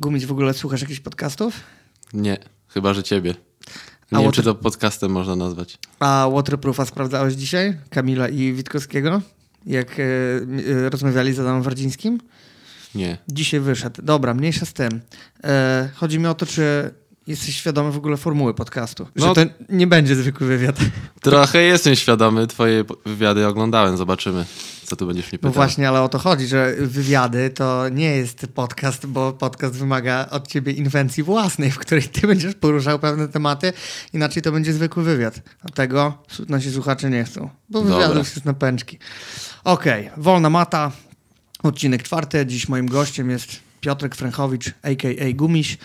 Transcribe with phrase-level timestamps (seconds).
[0.00, 1.54] Gumić, w ogóle słuchasz jakichś podcastów?
[2.14, 3.30] Nie, chyba że ciebie.
[4.12, 5.78] Nie A wiem, water- czy to podcastem można nazwać.
[6.00, 7.76] A Waterproofa sprawdzałeś dzisiaj?
[7.90, 9.22] Kamila i Witkowskiego?
[9.66, 12.20] Jak e, e, rozmawiali z Adamem Wardzińskim?
[12.94, 13.18] Nie.
[13.28, 14.02] Dzisiaj wyszedł.
[14.02, 15.00] Dobra, mniejsza z tym.
[15.44, 16.90] E, chodzi mi o to, czy
[17.26, 19.06] jesteś świadomy w ogóle formuły podcastu.
[19.16, 20.76] Że No- to nie będzie zwykły wywiad.
[21.20, 24.44] Trochę jestem świadomy, twoje wywiady oglądałem, zobaczymy,
[24.88, 25.52] co tu będziesz mnie No pytał.
[25.52, 30.48] właśnie, ale o to chodzi, że wywiady to nie jest podcast, bo podcast wymaga od
[30.48, 33.72] ciebie inwencji własnej, w której ty będziesz poruszał pewne tematy,
[34.12, 35.40] inaczej to będzie zwykły wywiad.
[35.62, 37.94] A tego nasi słuchacze nie chcą, bo Dobra.
[37.96, 38.98] wywiadów jest na pęczki.
[39.64, 40.92] Okej, wolna mata,
[41.62, 42.46] odcinek czwarty.
[42.46, 45.32] Dziś moim gościem jest Piotrek Fręchowicz, a.k.a.
[45.34, 45.78] Gumiś.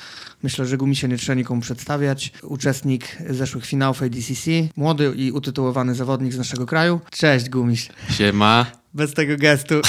[0.43, 2.31] Myślę, że Gumisia nie trzeba nikomu przedstawiać.
[2.43, 7.01] Uczestnik zeszłych finałów ADCC, młody i utytułowany zawodnik z naszego kraju.
[7.11, 7.89] Cześć Gumiś.
[8.17, 8.65] Siema.
[8.93, 9.75] Bez tego gestu.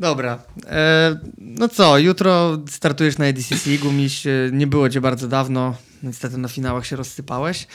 [0.00, 0.38] Dobra.
[0.66, 3.78] E, no co, jutro startujesz na ADCC.
[3.82, 5.74] Gumiś, e, nie było cię bardzo dawno.
[6.02, 7.66] Niestety na finałach się rozsypałeś.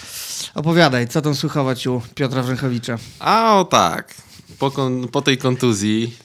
[0.55, 2.97] Opowiadaj, co tam słychować u Piotra Wręchowicza?
[3.19, 4.15] A o tak,
[4.59, 6.15] po, kon- po tej kontuzji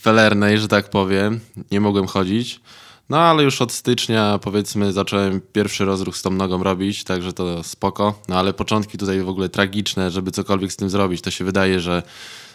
[0.00, 2.60] felernej, że tak powiem, nie mogłem chodzić.
[3.08, 7.62] No ale już od stycznia powiedzmy zacząłem pierwszy rozruch z tą nogą robić, także to
[7.62, 8.22] spoko.
[8.28, 11.20] No ale początki tutaj w ogóle tragiczne, żeby cokolwiek z tym zrobić.
[11.20, 12.02] To się wydaje, że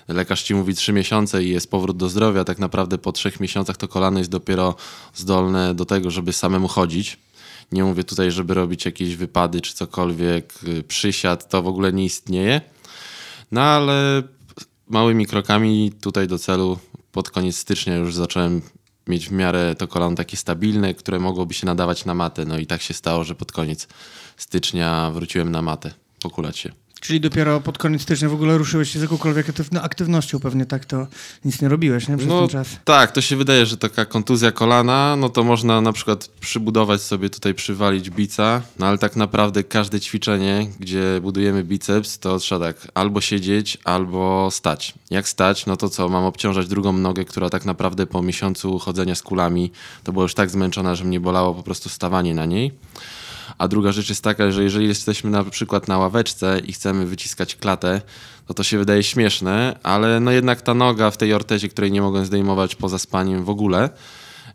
[0.08, 2.44] lekarz ci mówi trzy miesiące i jest powrót do zdrowia.
[2.44, 4.76] Tak naprawdę po trzech miesiącach to kolano jest dopiero
[5.14, 7.17] zdolne do tego, żeby samemu chodzić.
[7.72, 12.06] Nie mówię tutaj, żeby robić jakieś wypady czy cokolwiek, y, przysiad, to w ogóle nie
[12.06, 12.62] istnieje.
[13.52, 14.23] No ale
[14.88, 16.80] małymi krokami tutaj do celu
[17.12, 18.62] pod koniec stycznia już zacząłem
[19.08, 22.45] mieć w miarę to kolano takie stabilne, które mogłoby się nadawać na matę.
[22.45, 23.88] No i tak się stało, że pod koniec
[24.38, 26.81] stycznia wróciłem na matę, pokulać się.
[27.02, 30.40] Czyli dopiero pod koniec stycznia w ogóle ruszyłeś się z jakąkolwiek aktywno- aktywnością.
[30.40, 31.08] Pewnie tak to
[31.46, 32.18] nic nie robiłeś, nie?
[32.18, 32.68] Przez No ten czas.
[32.86, 37.30] tak, to się wydaje, że taka kontuzja kolana, no to można na przykład przybudować sobie
[37.30, 42.88] tutaj, przywalić bica, no ale tak naprawdę każde ćwiczenie, gdzie budujemy biceps, to trzeba tak
[42.94, 44.94] albo siedzieć, albo stać.
[45.10, 49.16] Jak stać, no to co, mam obciążać drugą nogę, która tak naprawdę po miesiącu chodzenia
[49.16, 49.72] z kulami,
[50.04, 52.72] to była już tak zmęczona, że mnie bolało po prostu stawanie na niej.
[53.61, 57.55] A druga rzecz jest taka, że jeżeli jesteśmy na przykład na ławeczce i chcemy wyciskać
[57.55, 58.02] klatę,
[58.48, 62.02] to to się wydaje śmieszne, ale no jednak ta noga w tej ortezie, której nie
[62.02, 63.89] mogłem zdejmować poza spaniem w ogóle,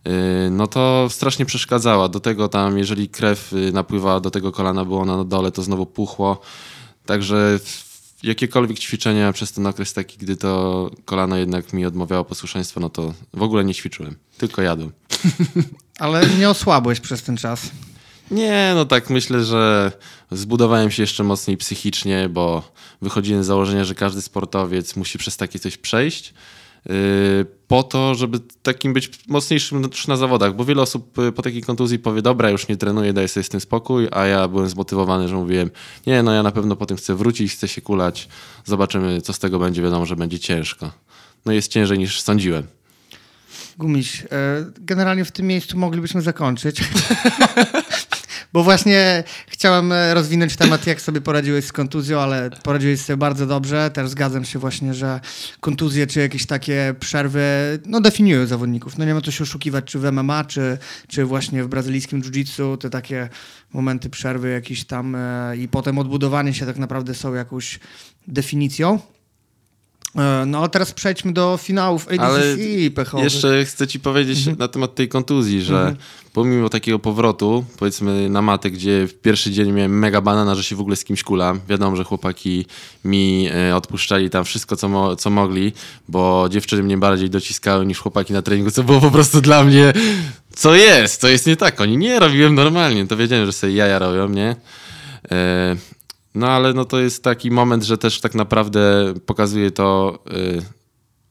[0.04, 0.12] yy,
[0.50, 2.08] no to strasznie przeszkadzała.
[2.08, 5.86] Do tego tam, jeżeli krew yy, napływała do tego kolana, było na dole, to znowu
[5.86, 6.40] puchło.
[7.04, 7.58] Także
[8.22, 13.14] jakiekolwiek ćwiczenia przez ten okres taki, gdy to kolano jednak mi odmawiało posłuszeństwa, no to
[13.34, 14.92] w ogóle nie ćwiczyłem, tylko jadłem.
[15.98, 17.70] Ale nie osłabłeś przez ten czas.
[18.30, 19.92] Nie, no tak myślę, że
[20.30, 22.72] zbudowałem się jeszcze mocniej psychicznie, bo
[23.02, 26.34] wychodziłem z założenia, że każdy sportowiec musi przez takie coś przejść.
[26.86, 26.92] yy,
[27.68, 31.98] Po to, żeby takim być mocniejszym na zawodach, bo wiele osób yy, po takiej kontuzji
[31.98, 35.36] powie: Dobra, już nie trenuję, daję sobie z tym spokój, a ja byłem zmotywowany, że
[35.36, 35.70] mówiłem:
[36.06, 38.28] Nie, no ja na pewno potem chcę wrócić, chcę się kulać,
[38.64, 39.82] zobaczymy, co z tego będzie.
[39.82, 40.90] Wiadomo, że będzie ciężko.
[41.44, 42.66] No jest ciężej niż sądziłem.
[43.78, 44.26] Gumiś, e,
[44.78, 46.80] generalnie w tym miejscu moglibyśmy zakończyć.
[48.52, 53.46] Bo właśnie chciałem e, rozwinąć temat, jak sobie poradziłeś z kontuzją, ale poradziłeś sobie bardzo
[53.46, 53.90] dobrze.
[53.90, 55.20] Też zgadzam się właśnie, że
[55.60, 57.42] kontuzje czy jakieś takie przerwy
[57.86, 58.98] no, definiują zawodników.
[58.98, 62.78] No nie ma co się oszukiwać, czy w MMA, czy, czy właśnie w brazylijskim jiu-jitsu,
[62.78, 63.28] te takie
[63.72, 67.80] momenty przerwy jakieś tam e, i potem odbudowanie się tak naprawdę są jakąś
[68.28, 69.00] definicją.
[70.18, 72.42] E, No ale teraz przejdźmy do finałów ADCC Ale
[72.94, 73.24] pechowych.
[73.24, 74.58] Jeszcze chcę ci powiedzieć Mhm.
[74.58, 75.96] na temat tej kontuzji, że
[76.32, 80.76] pomimo takiego powrotu, powiedzmy na matę, gdzie w pierwszy dzień miałem mega banana, że się
[80.76, 81.60] w ogóle z kimś kulam.
[81.68, 82.66] Wiadomo, że chłopaki
[83.04, 85.72] mi e, odpuszczali tam wszystko, co, mo- co mogli,
[86.08, 89.92] bo dziewczyny mnie bardziej dociskały niż chłopaki na treningu, co było po prostu dla mnie,
[90.54, 91.80] co jest, co jest nie tak.
[91.80, 94.56] Oni nie robiłem normalnie, to wiedziałem, że sobie jaja robią, nie?
[96.36, 100.62] No ale no to jest taki moment, że też tak naprawdę pokazuje to, y,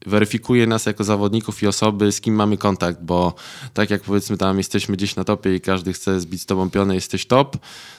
[0.06, 3.34] weryfikuje nas jako zawodników i osoby, z kim mamy kontakt, bo
[3.74, 6.94] tak jak powiedzmy tam jesteśmy gdzieś na topie i każdy chce zbić z tobą pionę,
[6.94, 7.56] jesteś top,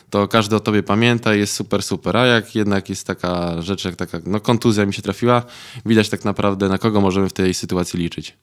[0.10, 2.18] to każdy o tobie pamięta i jest super, super.
[2.18, 5.44] A jak jednak jest taka rzecz, jak taka, no kontuzja mi się trafiła,
[5.86, 8.38] widać tak naprawdę na kogo możemy w tej sytuacji liczyć.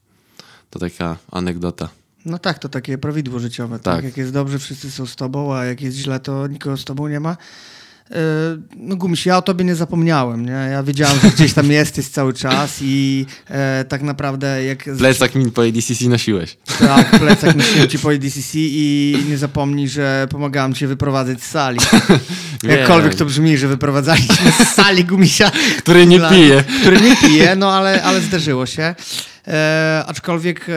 [0.70, 1.88] To taka anegdota.
[2.25, 3.78] No tak, to takie prawidło życiowe.
[3.78, 3.96] Tak.
[3.96, 4.05] Tak.
[4.05, 7.08] Jak jest dobrze, wszyscy są z tobą, a jak jest źle, to nikogo z tobą
[7.08, 7.37] nie ma.
[8.10, 8.16] Yy,
[8.76, 10.52] No Gumiś, ja o tobie nie zapomniałem, nie?
[10.52, 14.84] Ja wiedziałem, że gdzieś tam jesteś cały czas i e, tak naprawdę jak...
[14.98, 16.56] Plecak mi po ADCC nosiłeś.
[16.78, 21.78] Tak, plecak nosiłem ci po ADCC i nie zapomnij, że pomagałem ci wyprowadzać z sali.
[22.62, 25.50] Jakkolwiek to brzmi, że wyprowadzaliśmy z sali Gumisia.
[25.78, 26.64] Który nie Dla- pije.
[26.80, 28.94] Który nie pije, no ale, ale zdarzyło się.
[29.49, 30.73] E, aczkolwiek e,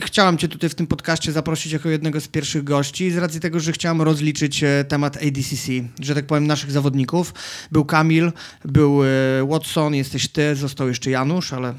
[0.00, 3.60] chciałam Cię tutaj w tym podcaście zaprosić jako jednego z pierwszych gości, z racji tego,
[3.60, 7.34] że chciałam rozliczyć e, temat ADCC, że tak powiem, naszych zawodników.
[7.72, 8.32] Był Kamil,
[8.64, 9.08] był e,
[9.48, 11.74] Watson, jesteś Ty, został jeszcze Janusz, ale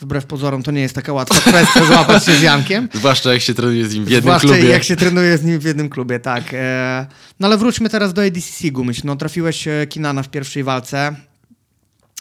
[0.00, 2.88] wbrew pozorom to nie jest taka łatwa kwestia złapać się z Jankiem.
[2.94, 4.68] Zwłaszcza jak się trenuje z nim w jednym Zwłaszcza klubie.
[4.68, 6.44] jak się trenuje z nim w jednym klubie, tak.
[6.52, 7.06] E,
[7.40, 9.04] no ale wróćmy teraz do ADCC, Gumyś.
[9.04, 11.16] No trafiłeś Kinana w pierwszej walce.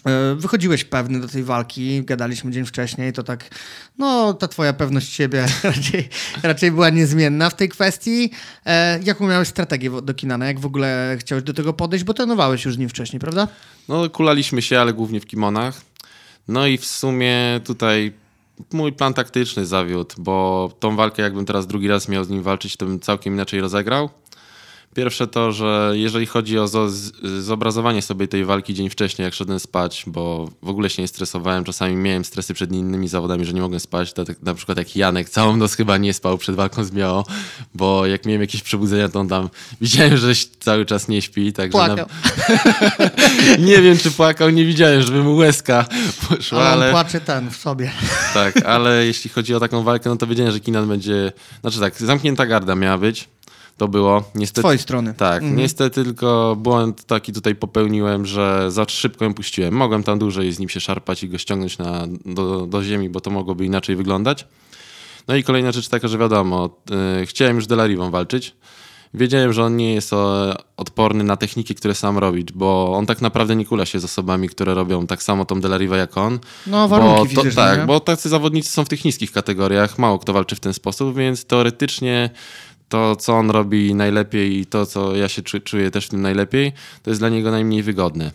[0.06, 3.50] E, Wychodziłeś pewny do tej walki, gadaliśmy dzień wcześniej, to tak,
[3.98, 6.10] no ta twoja pewność siebie raczej,
[6.44, 8.32] raczej była niezmienna w tej kwestii.
[8.66, 10.48] E, jaką miałeś strategię do Kinana?
[10.48, 12.06] Jak w ogóle chciałeś do tego podejść?
[12.06, 13.48] Bo trenowałeś już z nim wcześniej, prawda?
[13.88, 15.82] No, kulaliśmy się, ale głównie w kimonach.
[16.48, 18.14] No i w sumie tutaj
[18.74, 22.78] mój plan taktyczny zawiódł, bo tą walkę, jakbym teraz drugi raz miał z nim walczyć,
[22.78, 24.10] to bym całkiem inaczej rozegrał.
[24.96, 26.68] Pierwsze to, że jeżeli chodzi o
[27.40, 31.64] zobrazowanie sobie tej walki dzień wcześniej, jak szedłem spać, bo w ogóle się nie stresowałem,
[31.64, 35.30] czasami miałem stresy przed innymi zawodami, że nie mogłem spać, tak, na przykład jak Janek
[35.30, 37.26] całą noc chyba nie spał przed walką z Miao,
[37.74, 39.50] bo jak miałem jakieś przebudzenia, to on tam
[39.82, 42.06] widziałem, że cały czas nie śpi, także na, Płakał.
[43.70, 45.86] nie wiem, czy płakał, nie widziałem, żeby mu łezka
[46.30, 47.92] poszła, Ale ale, płacze ten w sobie.
[48.34, 51.96] tak, ale jeśli chodzi o taką walkę, no to wiedziałem, że Kinan będzie, znaczy tak,
[51.98, 53.30] zamknięta garda miała być,
[53.82, 55.14] to było, Z niestety, twojej strony.
[55.14, 55.56] tak, Mhm.
[55.56, 59.74] niestety tylko błąd taki tutaj popełniłem, że za szybko ją puściłem.
[59.74, 63.22] Mogłem tam dłużej z nim się szarpać i go ściągnąć na, do, do ziemi, bo
[63.22, 64.48] to mogłoby inaczej wyglądać.
[65.28, 66.70] No i kolejna rzecz taka, że wiadomo,
[67.20, 68.56] yy, chciałem już Delarivą walczyć.
[69.14, 73.22] Wiedziałem, że on nie jest o, odporny na techniki, które sam robi, bo on tak
[73.22, 76.40] naprawdę nie kula się z osobami, które robią tak samo tą Delariva jak on.
[76.68, 77.86] No, warunki bo to, Tak, nie?
[77.86, 81.46] bo tacy zawodnicy są w tych niskich kategoriach, mało kto walczy w ten sposób, więc
[81.46, 82.30] teoretycznie
[82.92, 86.22] to, co on robi najlepiej i to, co ja się czu, czuję też w tym
[86.22, 86.72] najlepiej,
[87.04, 88.32] to jest dla niego najmniej wygodne.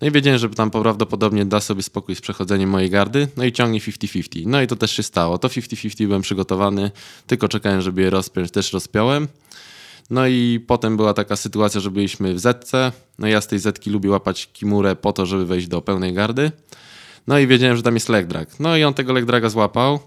[0.00, 3.52] No i wiedziałem, że tam prawdopodobnie da sobie spokój z przechodzeniem mojej gardy, no i
[3.52, 4.42] ciągnie 50-50.
[4.46, 5.38] No i to też się stało.
[5.38, 6.90] To 50-50 byłem przygotowany,
[7.26, 9.28] tylko czekałem, żeby je rozpiąć, też rozpiąłem.
[10.10, 12.92] No i potem była taka sytuacja, że byliśmy w zetce.
[13.18, 16.52] No ja z tej zetki lubię łapać kimurę po to, żeby wejść do pełnej gardy.
[17.26, 18.60] No i wiedziałem, że tam jest leg drag.
[18.60, 20.00] No i on tego leg draga złapał.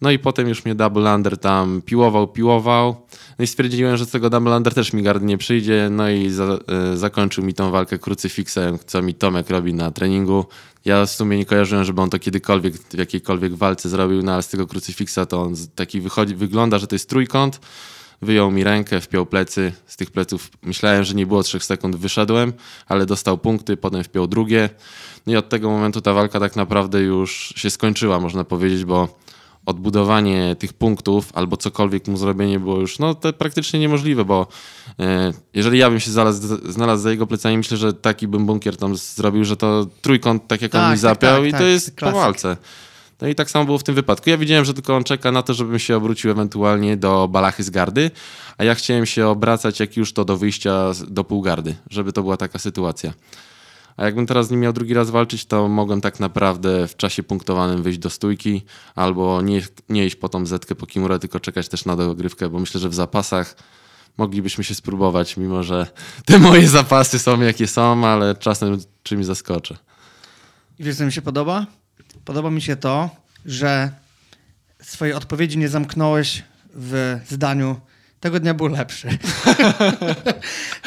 [0.00, 3.05] No i potem już mnie double under tam piłował, piłował.
[3.38, 5.88] No i stwierdziłem, że z tego under też mi gardy nie przyjdzie.
[5.90, 10.46] No i za, e, zakończył mi tą walkę krucyfiksem, co mi Tomek robi na treningu.
[10.84, 14.42] Ja w sumie nie kojarzyłem, żeby on to kiedykolwiek w jakiejkolwiek walce zrobił, no ale
[14.42, 17.60] z tego krucyfiksa to on taki wychodzi, wygląda, że to jest trójkąt.
[18.22, 19.72] Wyjął mi rękę, wpiął plecy.
[19.86, 22.52] Z tych pleców myślałem, że nie było 3 sekund, wyszedłem,
[22.86, 24.70] ale dostał punkty, potem wpiął drugie.
[25.26, 29.18] No i od tego momentu ta walka tak naprawdę już się skończyła, można powiedzieć, bo
[29.66, 34.46] odbudowanie tych punktów albo cokolwiek mu zrobienie było już no, to praktycznie niemożliwe, bo
[35.00, 38.76] e, jeżeli ja bym się znalazł, znalazł za jego plecami, myślę, że taki bym bunkier
[38.76, 41.60] tam zrobił, że to trójkąt, tak jak on Tak, mi tak, zapiął tak, i tak,
[41.60, 42.16] to jest po klasyk.
[42.20, 42.56] walce.
[43.20, 44.30] No i tak samo było w tym wypadku.
[44.30, 47.70] Ja widziałem, że tylko on czeka na to, żebym się obrócił ewentualnie do balachy z
[47.70, 48.10] gardy,
[48.58, 52.36] a ja chciałem się obracać jak już to do wyjścia do półgardy, żeby to była
[52.36, 53.12] taka sytuacja.
[53.96, 57.22] A jakbym teraz z nim miał drugi raz walczyć, to mogłem tak naprawdę w czasie
[57.22, 58.64] punktowanym wyjść do stójki
[58.94, 62.58] albo nie, nie iść po tą zetkę po kimurę, tylko czekać też na dogrywkę, bo
[62.58, 63.56] myślę, że w zapasach
[64.18, 65.86] moglibyśmy się spróbować, mimo że
[66.24, 69.76] te moje zapasy są jakie są, ale czasem czymś zaskoczę.
[70.78, 71.66] I wiesz, co mi się podoba?
[72.24, 73.10] Podoba mi się to,
[73.46, 73.90] że
[74.82, 76.42] swojej odpowiedzi nie zamknąłeś
[76.74, 77.80] w zdaniu
[78.20, 79.08] tego dnia był lepszy.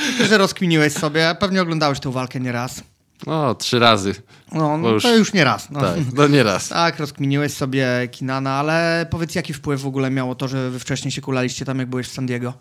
[0.08, 2.84] Tylko, że rozkminiłeś sobie, pewnie oglądałeś tę walkę nieraz.
[3.28, 4.16] No, trzy razy.
[4.52, 5.70] No, no już- to już nie raz.
[5.70, 5.80] No.
[5.80, 6.68] Tak, no nie raz.
[6.80, 11.12] Tak, rozkminiłeś sobie Kinana, ale powiedz, jaki wpływ w ogóle miało to, że wy wcześniej
[11.12, 12.54] się kulaliście tam, jak byłeś w San Diego?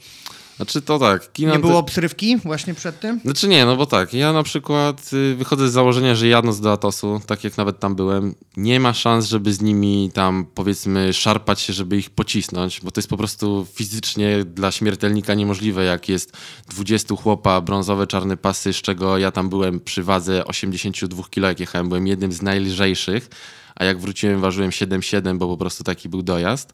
[0.59, 1.33] Znaczy to tak.
[1.33, 3.21] Kinan Nie było obsrywki właśnie przed tym?
[3.25, 6.73] Znaczy nie, no bo tak, ja na przykład y, wychodzę z założenia, że jadąc do
[6.73, 11.61] Atosu, tak jak nawet tam byłem, nie ma szans, żeby z nimi tam powiedzmy szarpać
[11.61, 16.37] się, żeby ich pocisnąć, bo to jest po prostu fizycznie dla śmiertelnika niemożliwe, jak jest
[16.69, 21.61] 20 chłopa, brązowe, czarne pasy, z czego ja tam byłem przy wadze 82 kg, jak
[21.61, 23.29] jechałem, byłem jednym z najlżejszych,
[23.77, 26.73] a jak wróciłem ważyłem 7,7, bo po prostu taki był dojazd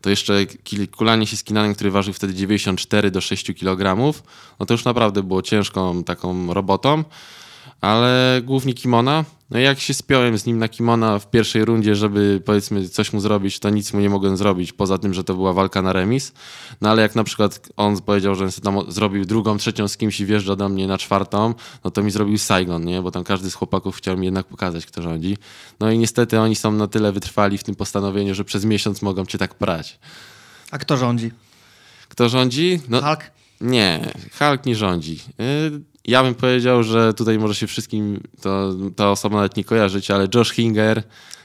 [0.00, 0.46] to jeszcze
[0.96, 4.12] kulanie się z który ważył wtedy 94 do 6 kg,
[4.60, 7.04] no to już naprawdę było ciężką taką robotą,
[7.80, 9.24] ale głównie kimona.
[9.50, 13.20] No jak się spiąłem z nim na kimona w pierwszej rundzie, żeby powiedzmy coś mu
[13.20, 16.32] zrobić, to nic mu nie mogłem zrobić, poza tym, że to była walka na remis.
[16.80, 20.26] No ale jak na przykład on powiedział, że tam zrobił drugą, trzecią z kimś i
[20.26, 23.02] wjeżdża do mnie na czwartą, no to mi zrobił Saigon, nie?
[23.02, 25.36] Bo tam każdy z chłopaków chciał mi jednak pokazać, kto rządzi.
[25.80, 29.26] No i niestety oni są na tyle wytrwali w tym postanowieniu, że przez miesiąc mogą
[29.26, 29.98] cię tak prać.
[30.70, 31.30] A kto rządzi?
[32.08, 32.80] Kto rządzi?
[32.88, 33.30] No, Hulk?
[33.60, 35.20] Nie, Hulk nie rządzi.
[35.40, 40.10] Y, ja bym powiedział, że tutaj może się wszystkim to, ta osoba nawet nie kojarzyć,
[40.10, 41.02] ale Josh Hinger.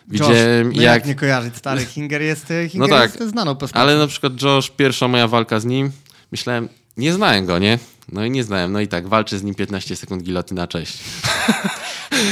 [0.07, 0.95] Widziałem, no jak...
[0.95, 3.81] jak nie kojarzyć, stary Hinger jest, Hinger no tak, jest znaną postacią.
[3.81, 5.91] Ale na przykład Josh, pierwsza moja walka z nim,
[6.31, 7.79] myślałem, nie znałem go, nie?
[8.11, 8.71] No i nie znałem.
[8.71, 10.99] No i tak, walczę z nim 15 sekund gilotyna, cześć.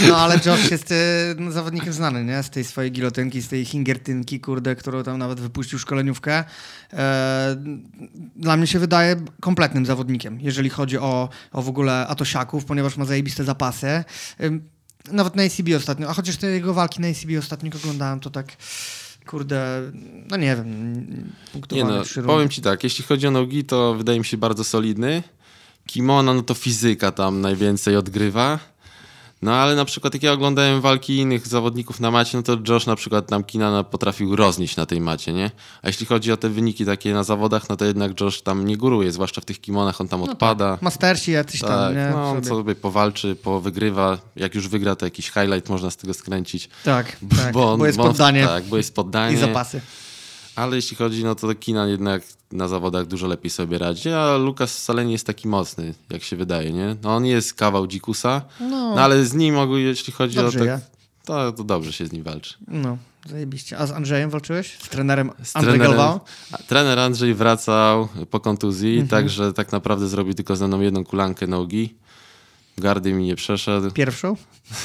[0.08, 0.94] No ale Josh jest
[1.38, 2.44] no, zawodnikiem znany, nie?
[2.44, 6.44] Z tej swojej gilotynki, z tej hingertynki, kurde, którą tam nawet wypuścił szkoleniówkę.
[6.94, 7.56] E,
[8.36, 13.06] dla mnie się wydaje kompletnym zawodnikiem, jeżeli chodzi o, o w ogóle Atosiaków, ponieważ ma
[13.06, 13.88] zajebiste zapasy.
[13.88, 14.04] E,
[15.12, 18.48] nawet na ACB ostatnio, a chociaż te jego walki na ACB ostatnio oglądałem, to tak
[19.26, 19.92] kurde,
[20.30, 20.94] no nie wiem,
[21.72, 25.24] nie no, Powiem ci tak, jeśli chodzi o nogi, to wydaje mi się bardzo solidny.
[25.92, 28.60] Kimono, no to fizyka tam najwięcej odgrywa.
[29.42, 32.86] No ale na przykład jak ja oglądałem walki innych zawodników na macie, no to Josh
[32.86, 35.52] na przykład tam Kinana potrafił roznieść na tej macie, nie?
[35.82, 38.78] A jeśli chodzi o te wyniki takie na zawodach, no to jednak Josh tam nie
[38.78, 40.72] góruje, zwłaszcza w tych kimonach, on tam no odpada.
[40.72, 40.82] Tak.
[40.82, 42.10] Mastersi jacyś tak, tam, nie?
[42.12, 44.18] No, on sobie powalczy, powygrywa.
[44.36, 46.70] Jak już wygra, to jakiś highlight można z tego skręcić.
[46.84, 48.48] Tak, tak bo, on, bo jest bo on, poddanie.
[48.48, 49.36] Tak, bo jest poddanie.
[49.36, 49.82] I zapasy.
[50.62, 54.78] Ale jeśli chodzi, no to Kinan jednak na zawodach dużo lepiej sobie radzi, a Lukas
[54.78, 56.96] wcale nie jest taki mocny, jak się wydaje, nie?
[57.04, 60.82] No on jest kawał dzikusa, no, no ale z nim, jeśli chodzi dobrze o tak,
[61.26, 62.58] to, to dobrze się z nim walczy.
[62.68, 62.98] No,
[63.30, 63.78] zajebiście.
[63.78, 64.78] A z Andrzejem walczyłeś?
[64.82, 66.20] Z trenerem z Andrzej trenerem,
[66.68, 69.08] Trener Andrzej wracał po kontuzji, mhm.
[69.08, 71.96] także tak naprawdę zrobił tylko ze mną jedną kulankę nogi.
[72.78, 73.92] Gardy mi nie przeszedł.
[73.92, 74.36] Pierwszą?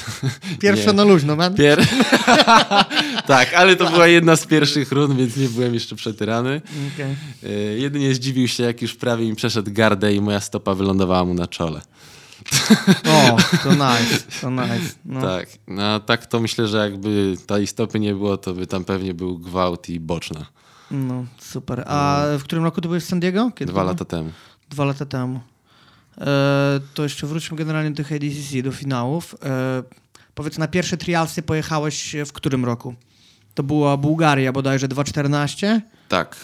[0.61, 1.55] Pierwszą na luźno, man.
[1.55, 1.87] Pier...
[3.27, 6.61] tak, ale to była jedna z pierwszych rund, więc nie byłem jeszcze przetyrany.
[6.93, 7.15] Okay.
[7.77, 11.47] Jedynie zdziwił się, jak już prawie mi przeszedł gardę i moja stopa wylądowała mu na
[11.47, 11.81] czole.
[13.05, 14.95] o, to nice, to nice.
[15.05, 15.21] No.
[15.21, 19.13] Tak, no tak to myślę, że jakby tej stopy nie było, to by tam pewnie
[19.13, 20.45] był gwałt i boczna.
[20.91, 21.83] No, super.
[21.87, 23.51] A w którym roku to byłeś w San Diego?
[23.55, 24.31] Kiedy Dwa lata temu.
[24.69, 25.39] Dwa lata temu.
[26.21, 29.35] E, to jeszcze wróćmy generalnie do ADCC, do finałów.
[29.43, 29.83] E,
[30.35, 32.95] powiedz, na pierwsze trialsy pojechałeś w którym roku?
[33.53, 35.81] To była Bułgaria bodajże 2.14?
[36.09, 36.35] Tak,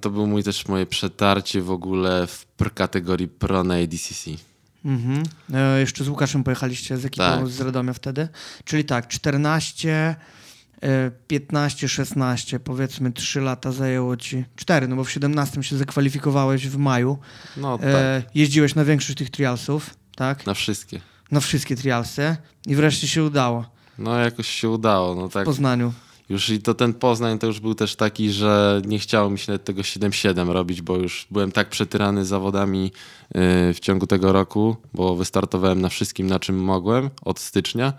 [0.00, 4.30] to był mój też moje przetarcie w ogóle w kategorii Pro na ADCC.
[4.84, 5.22] Mhm.
[5.54, 7.48] E, jeszcze z Łukaszem pojechaliście z ekipą tak.
[7.48, 8.28] z Radomia wtedy.
[8.64, 10.16] Czyli tak, 14,
[11.26, 16.76] 15, 16, powiedzmy 3 lata zajęło ci, 4, no bo w 17 się zakwalifikowałeś w
[16.76, 17.18] maju.
[17.56, 17.86] No, tak.
[17.86, 20.46] E, jeździłeś na większość tych trialsów, tak?
[20.46, 21.00] Na wszystkie.
[21.30, 23.70] Na wszystkie trialsy i wreszcie się udało.
[23.98, 25.14] No jakoś się udało.
[25.14, 25.44] No, tak.
[25.44, 25.92] W Poznaniu.
[26.28, 29.52] Już i to ten Poznań to już był też taki, że nie chciało mi się
[29.52, 34.76] nawet tego 7-7 robić, bo już byłem tak przetyrany zawodami yy, w ciągu tego roku,
[34.94, 37.92] bo wystartowałem na wszystkim, na czym mogłem od stycznia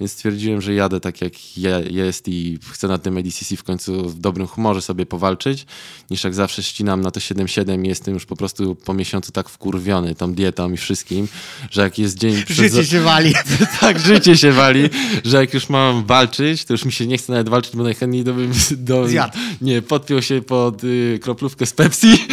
[0.00, 1.56] więc stwierdziłem, że jadę tak jak
[1.90, 5.66] jest i chcę na tym ADCC w końcu w dobrym humorze sobie powalczyć,
[6.10, 9.48] niż jak zawsze ścinam na to 7-7 i jestem już po prostu po miesiącu tak
[9.48, 11.28] wkurwiony tą dietą i wszystkim,
[11.70, 12.42] że jak jest dzień...
[12.42, 12.56] Przed...
[12.72, 13.34] Życie się wali.
[13.80, 14.90] tak, życie się wali,
[15.24, 18.24] że jak już mam walczyć, to już mi się nie chce nawet walczyć, bo najchętniej
[18.24, 18.34] do...
[18.70, 19.38] do Zjadł.
[19.60, 22.26] Nie, podpiął się pod y, kroplówkę z Pepsi.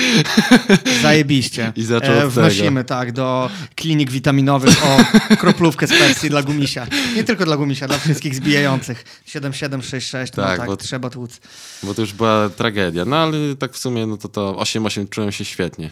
[1.01, 1.74] Zajebiście.
[1.75, 6.88] I zaczął e, Wnosimy, tak, do klinik witaminowych o kroplówkę z Pepsi dla gumisia.
[7.16, 9.03] Nie tylko dla Gumisia, dla wszystkich zbijających.
[9.25, 11.39] 7766, tak, no tak, bo, trzeba tłuc.
[11.84, 13.06] Bo to już była tragedia.
[13.06, 15.89] No ale tak w sumie, no to to 8-8 czułem się świetnie.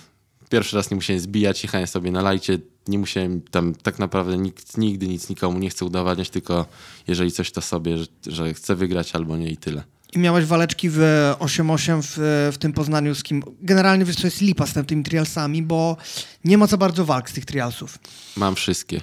[0.50, 4.78] Pierwszy raz nie musiałem zbijać, jechałem sobie na lajcie, nie musiałem tam tak naprawdę nikt,
[4.78, 6.66] nigdy nic nikomu nie chcę udowadniać, tylko
[7.08, 9.84] jeżeli coś to sobie, że, że chcę wygrać albo nie i tyle.
[10.14, 11.00] I miałeś waleczki w
[11.40, 12.18] 8-8 w,
[12.56, 13.44] w tym Poznaniu z kim?
[13.62, 15.98] Generalnie wiesz, jest lipa z tymi trialsami, bo
[16.46, 17.98] nie ma za bardzo walk z tych trialsów.
[18.36, 19.02] Mam wszystkie.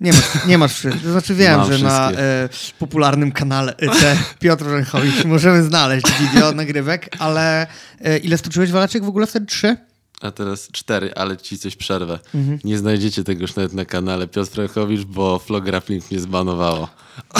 [0.00, 1.08] Nie masz, nie masz wszystkich.
[1.08, 1.88] Znaczy wiem, Mam że wszystkie.
[1.90, 7.66] na e, popularnym kanale EC Piotr Ręchowicz możemy znaleźć wideo nagrywek, ale
[8.00, 9.46] e, ile stoczyłeś waleczek w ogóle wtedy?
[9.46, 9.76] Trzy?
[10.20, 12.18] A teraz cztery, ale ci coś przerwę.
[12.34, 12.58] Mhm.
[12.64, 16.88] Nie znajdziecie tego już nawet na kanale Piotr Ręchowicz, bo Flograppling mnie zbanowało.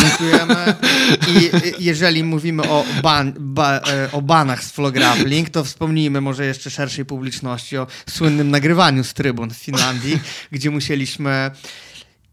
[0.01, 0.55] Dziękujemy.
[1.33, 1.51] I
[1.85, 7.05] jeżeli mówimy o, ban, ba, e, o banach z Flograppling, to wspomnijmy może jeszcze szerszej
[7.05, 10.21] publiczności o słynnym nagrywaniu z trybun w Finlandii,
[10.53, 11.51] gdzie musieliśmy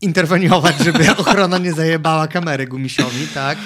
[0.01, 3.57] interweniować, żeby ochrona nie zajebała kamery Gumisiowi, tak?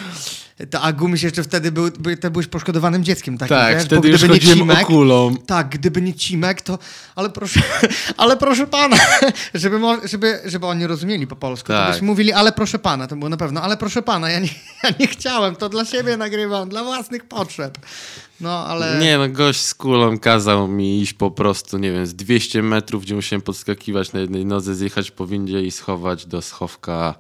[0.70, 3.86] To, a Gumiś jeszcze wtedy był, by, to byłeś poszkodowanym dzieckiem takim, tak, wiesz?
[3.86, 5.36] wtedy Bo gdyby już nie Cimek, okulą.
[5.46, 6.80] Tak, gdyby nie Cimek, to...
[7.15, 7.62] Ale proszę,
[8.18, 8.98] ale proszę pana,
[9.53, 11.86] żeby, żeby, żeby oni rozumieli po polsku, tak.
[11.86, 14.50] to byśmy mówili, ale proszę pana, to było na pewno, ale proszę pana, ja nie,
[14.84, 17.77] ja nie chciałem, to dla siebie nagrywam, dla własnych potrzeb.
[18.41, 19.00] No, ale...
[19.00, 23.03] Nie, no gość z kulą kazał mi iść po prostu, nie wiem, z 200 metrów,
[23.03, 27.15] gdzie musiałem podskakiwać na jednej nodze, zjechać po windzie i schować do schowka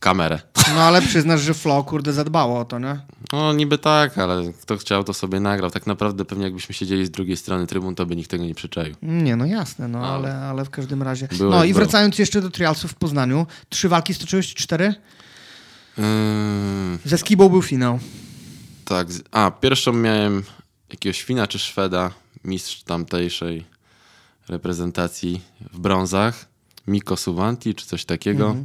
[0.00, 0.40] kamerę.
[0.74, 3.00] No ale przyznasz, że Flo, kurde, zadbało o to, nie?
[3.32, 5.70] No niby tak, ale kto chciał, to sobie nagrał.
[5.70, 8.94] Tak naprawdę pewnie jakbyśmy siedzieli z drugiej strony trybun, to by nikt tego nie przyczaił.
[9.02, 10.06] Nie, no jasne, no No.
[10.06, 11.28] ale, ale w każdym razie.
[11.38, 11.84] Było no i było.
[11.84, 13.46] wracając jeszcze do trialsów w Poznaniu.
[13.68, 14.94] Trzy walki stoczyłeś, czy cztery?
[15.98, 16.04] Yy,
[17.04, 17.98] Ze Skibą był finał.
[18.84, 20.42] tak, a pierwszą miałem
[20.90, 22.10] jakiegoś Fina czy Szweda,
[22.44, 23.64] mistrz tamtejszej
[24.48, 25.40] reprezentacji
[25.72, 26.46] w brązach,
[26.88, 28.56] Miko Suwanti czy coś takiego.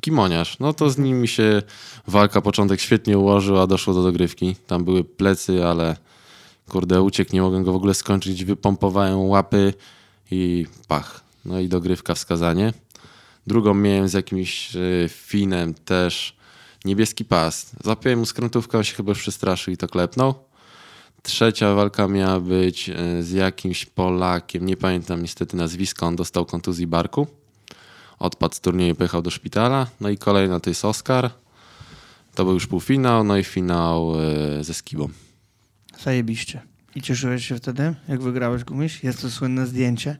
[0.00, 0.58] Kimoniarz.
[0.60, 1.62] No to z nim mi się
[2.06, 4.56] walka, początek świetnie ułożył, a doszło do dogrywki.
[4.66, 5.96] Tam były plecy, ale
[6.68, 8.44] kurde, uciekł, nie mogłem go w ogóle skończyć.
[8.44, 9.74] Wypompowałem łapy
[10.30, 11.20] i pach.
[11.44, 12.72] No i dogrywka wskazanie.
[13.46, 16.36] Drugą miałem z jakimś y, Finem też
[16.84, 17.70] niebieski pas.
[17.84, 20.34] Zapiąłem mu skrętówkę, on się chyba już przestraszył i to klepnął.
[21.22, 26.86] Trzecia walka miała być y, z jakimś Polakiem, nie pamiętam niestety nazwiska, on dostał kontuzji
[26.86, 27.26] barku.
[28.20, 29.86] Odpadł z turnieju, pojechał do szpitala.
[30.00, 31.30] No i kolejna to jest Oscar.
[32.34, 34.12] To był już półfinał, no i finał
[34.60, 35.08] y, ze Skibą.
[36.04, 36.60] Zajebiście.
[36.94, 39.04] I cieszyłeś się wtedy, jak wygrałeś gumiś?
[39.04, 40.16] Jest to słynne zdjęcie.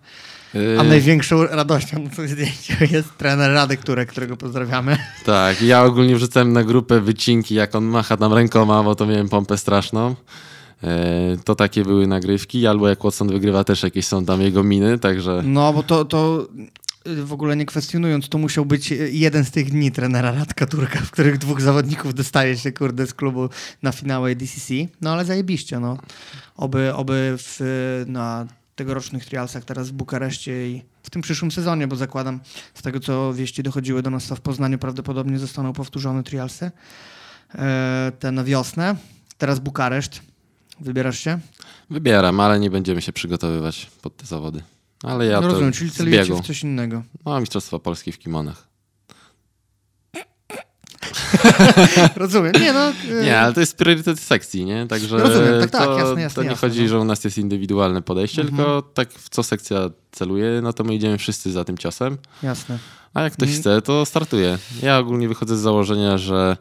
[0.55, 4.97] Y, A największą radością na tym zdjęciu jest trener Radek Turek, którego pozdrawiamy.
[5.25, 9.29] Tak, ja ogólnie wrzucałem na grupę wycinki, jak on macha tam rękoma, bo to miałem
[9.29, 10.15] pompę straszną.
[10.83, 14.99] E, To takie były nagrywki, albo jak Watson wygrywa też jakieś są tam jego miny,
[14.99, 16.47] także No, bo to, to
[17.07, 20.99] w ogóle nie kwestionując, to musiał być y, jeden z tych dni trenera Radka Turka,
[20.99, 23.49] w których dwóch zawodników dostaje się, kurde, z klubu
[23.83, 24.75] na finały DCC.
[25.01, 25.99] No, ale zajebiście, no.
[26.57, 27.61] Oby, oby w,
[28.07, 32.41] na tegorocznych trialsach teraz w Bukareszcie i w tym przyszłym sezonie, bo zakładam,
[32.75, 36.71] z tego co wieści dochodziły do nas, to w Poznaniu prawdopodobnie zostaną powtórzone trialsy.
[37.55, 38.97] E, te na wiosnę.
[39.39, 40.23] Teraz Bukareszt.
[40.81, 41.39] Wybierasz się?
[41.91, 44.63] wybieram, ale nie będziemy się przygotowywać pod te zawody.
[45.03, 47.03] Ale ja no rozumiem, czyli celujecie w coś innego.
[47.27, 48.71] No, Mistrzostwa Polski w kimonach.
[52.17, 52.53] Rozumiem.
[52.61, 52.91] Nie no.
[53.21, 54.87] y, Nie, ale to jest priorytet sekcji, nie?
[54.87, 56.89] Także Rozumiem, tak, tak, to, jasne, jasne, to nie jasne, chodzi, no.
[56.89, 58.57] że u nas jest indywidualne podejście, Mhm.
[58.57, 62.19] tylko tak w co sekcja celuje, no to my idziemy wszyscy za tym ciosem.
[62.43, 62.79] Jasne.
[63.15, 63.61] A jak ktoś Mhm.
[63.63, 64.59] chce, to startuje.
[64.83, 66.57] Ja ogólnie wychodzę z założenia, że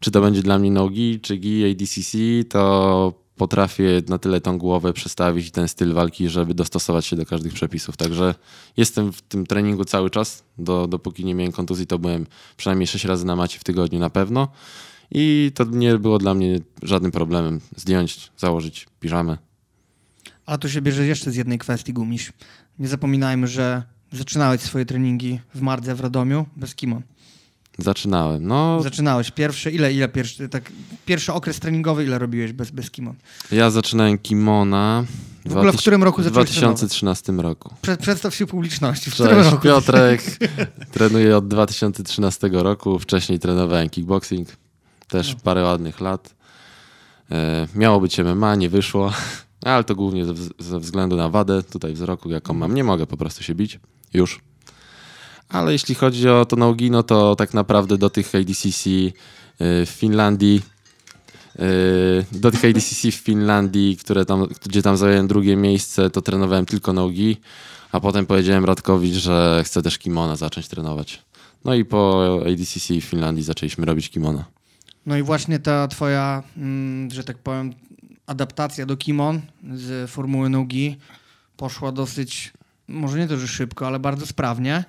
[0.00, 2.18] czy to będzie dla mnie nogi, czy gi, ADCC,
[2.50, 7.26] to potrafię na tyle tą głowę przestawić i ten styl walki, żeby dostosować się do
[7.26, 7.96] każdych przepisów.
[7.96, 8.34] Także
[8.76, 10.44] jestem w tym treningu cały czas.
[10.58, 12.26] Do, dopóki nie miałem kontuzji, to byłem
[12.56, 14.48] przynajmniej 6 razy na macie w tygodniu na pewno.
[15.10, 19.38] I to nie było dla mnie żadnym problemem zdjąć, założyć piżamę.
[20.46, 22.32] Ale to się bierze jeszcze z jednej kwestii, Gumiś.
[22.78, 27.02] Nie zapominajmy, że zaczynałeś swoje treningi w Mardze w Radomiu bez kimon.
[27.82, 28.46] Zaczynałem.
[28.46, 30.72] No, Zaczynałeś pierwszy, ile, ile pierwszy, tak,
[31.06, 33.14] pierwszy okres treningowy, ile robiłeś bez, bez kimon?
[33.52, 35.04] ja zaczynałem kimona
[35.46, 37.74] W ogóle w którym roku w zacząłeś 2013 roku.
[37.82, 39.10] Prze- przedstaw się publiczności.
[39.10, 39.62] W którym Cześć, roku?
[39.62, 40.22] Piotrek.
[40.92, 42.98] Trenuję od 2013 roku.
[42.98, 44.48] Wcześniej trenowałem kickboxing.
[45.08, 45.40] Też No.
[45.44, 46.34] parę ładnych lat.
[47.30, 49.12] E, miało być MMA, nie wyszło.
[49.64, 52.74] Ale to głównie ze, ze względu na wadę tutaj wzroku, jaką mam.
[52.74, 53.80] Nie mogę po prostu się bić.
[54.14, 54.40] Już.
[55.50, 59.12] Ale jeśli chodzi o to nogi, no to tak naprawdę do tych ADCC y,
[59.86, 60.62] w Finlandii
[61.56, 61.60] y,
[62.32, 66.92] do tych ADCC w Finlandii, które tam, gdzie tam zająłem drugie miejsce, to trenowałem tylko
[66.92, 67.36] nogi,
[67.92, 71.22] a potem powiedziałem Radkowi, że chcę też kimona zacząć trenować.
[71.64, 74.44] No i po ADCC w Finlandii zaczęliśmy robić kimona.
[75.06, 77.74] No i właśnie ta twoja, mm, że tak powiem,
[78.26, 79.40] adaptacja do kimon
[79.74, 80.96] z formuły nogi
[81.56, 82.52] poszła dosyć,
[82.88, 84.84] może nie to, że szybko, ale bardzo sprawnie.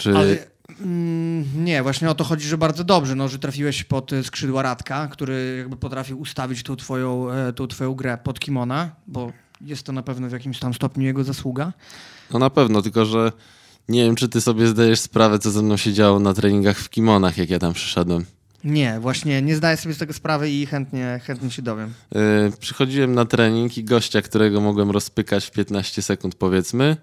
[0.00, 0.36] Czy Ale
[0.80, 4.62] mm, nie, właśnie o to chodzi, że bardzo dobrze, no, że trafiłeś pod y, skrzydła
[4.62, 9.82] Radka, który jakby potrafił ustawić tą twoją, e, tą twoją grę pod kimona, bo jest
[9.82, 11.72] to na pewno w jakimś tam stopniu jego zasługa.
[12.32, 13.32] No na pewno, tylko że
[13.88, 16.90] nie wiem, czy ty sobie zdajesz sprawę, co ze mną się działo na treningach w
[16.90, 18.24] kimonach, jak ja tam przyszedłem.
[18.64, 21.94] Nie, właśnie nie zdaję sobie z tego sprawy i chętnie, chętnie się dowiem.
[22.14, 22.20] Yy,
[22.60, 26.96] przychodziłem na trening i gościa, którego mogłem rozpykać w 15 sekund powiedzmy,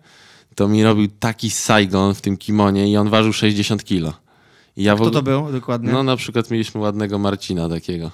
[0.57, 4.13] to mi robił taki Saigon w tym kimonie i on ważył 60 kilo.
[4.77, 5.91] I ja Kto to był dokładnie?
[5.91, 8.11] No na przykład mieliśmy ładnego Marcina takiego.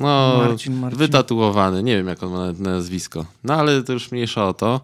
[0.00, 0.98] No, Marcin, Marcin.
[0.98, 3.24] wytatuowany, nie wiem jak on ma nazwisko.
[3.44, 4.80] No ale to już mniejsza o to.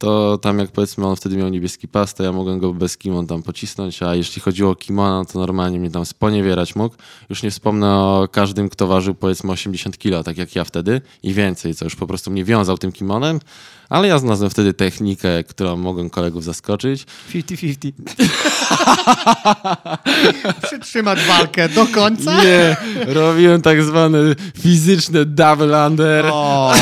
[0.00, 3.26] To tam jak powiedzmy on wtedy miał niebieski pas, to ja mogłem go bez kimon
[3.26, 6.96] tam pocisnąć, a jeśli chodziło o kimona, to normalnie mnie tam sponiewierać mógł.
[7.30, 11.34] Już nie wspomnę o każdym, kto ważył powiedzmy 80 kilo, tak jak ja wtedy i
[11.34, 13.40] więcej, co już po prostu mnie wiązał tym kimonem.
[13.90, 17.06] Ale ja znalazłem wtedy technikę, którą mogłem kolegów zaskoczyć.
[17.34, 17.92] 50-50.
[20.62, 22.44] Przytrzymać walkę do końca?
[22.44, 26.26] Nie, robiłem tak zwany fizyczne double under.
[26.32, 26.72] O,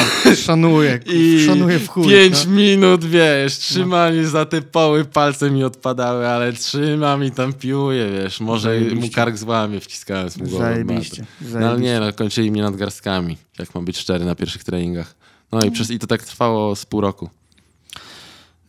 [0.45, 2.09] szanuję, I szanuję w chuj.
[2.09, 2.53] pięć no.
[2.53, 8.41] minut, wiesz, trzymanie za te poły, palce mi odpadały, ale trzymam i tam piłuję, wiesz,
[8.41, 9.15] może mu Zajebiście.
[9.15, 10.65] kark złamie, wciskając mu głowę.
[10.65, 11.33] Zajebiście, matę.
[11.43, 11.93] No ale zajebiście.
[11.93, 15.15] nie, no kończyli mnie nadgarstkami, jak mam być szczery, na pierwszych treningach.
[15.53, 17.31] No i, przez, i to tak trwało z pół roku.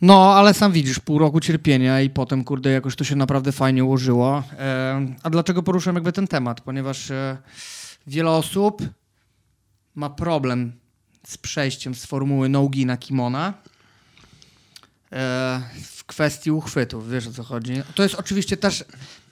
[0.02, 3.84] No, ale sam widzisz, pół roku cierpienia i potem, kurde, jakoś to się naprawdę fajnie
[3.84, 4.42] ułożyło.
[4.58, 6.60] E, a dlaczego poruszam jakby ten temat?
[6.60, 7.38] Ponieważ e,
[8.06, 8.82] wiele osób
[9.94, 10.72] ma problem
[11.26, 13.54] z przejściem z formuły nogi na kimona
[15.82, 17.82] w kwestii uchwytów, wiesz o co chodzi.
[17.94, 18.84] To jest oczywiście też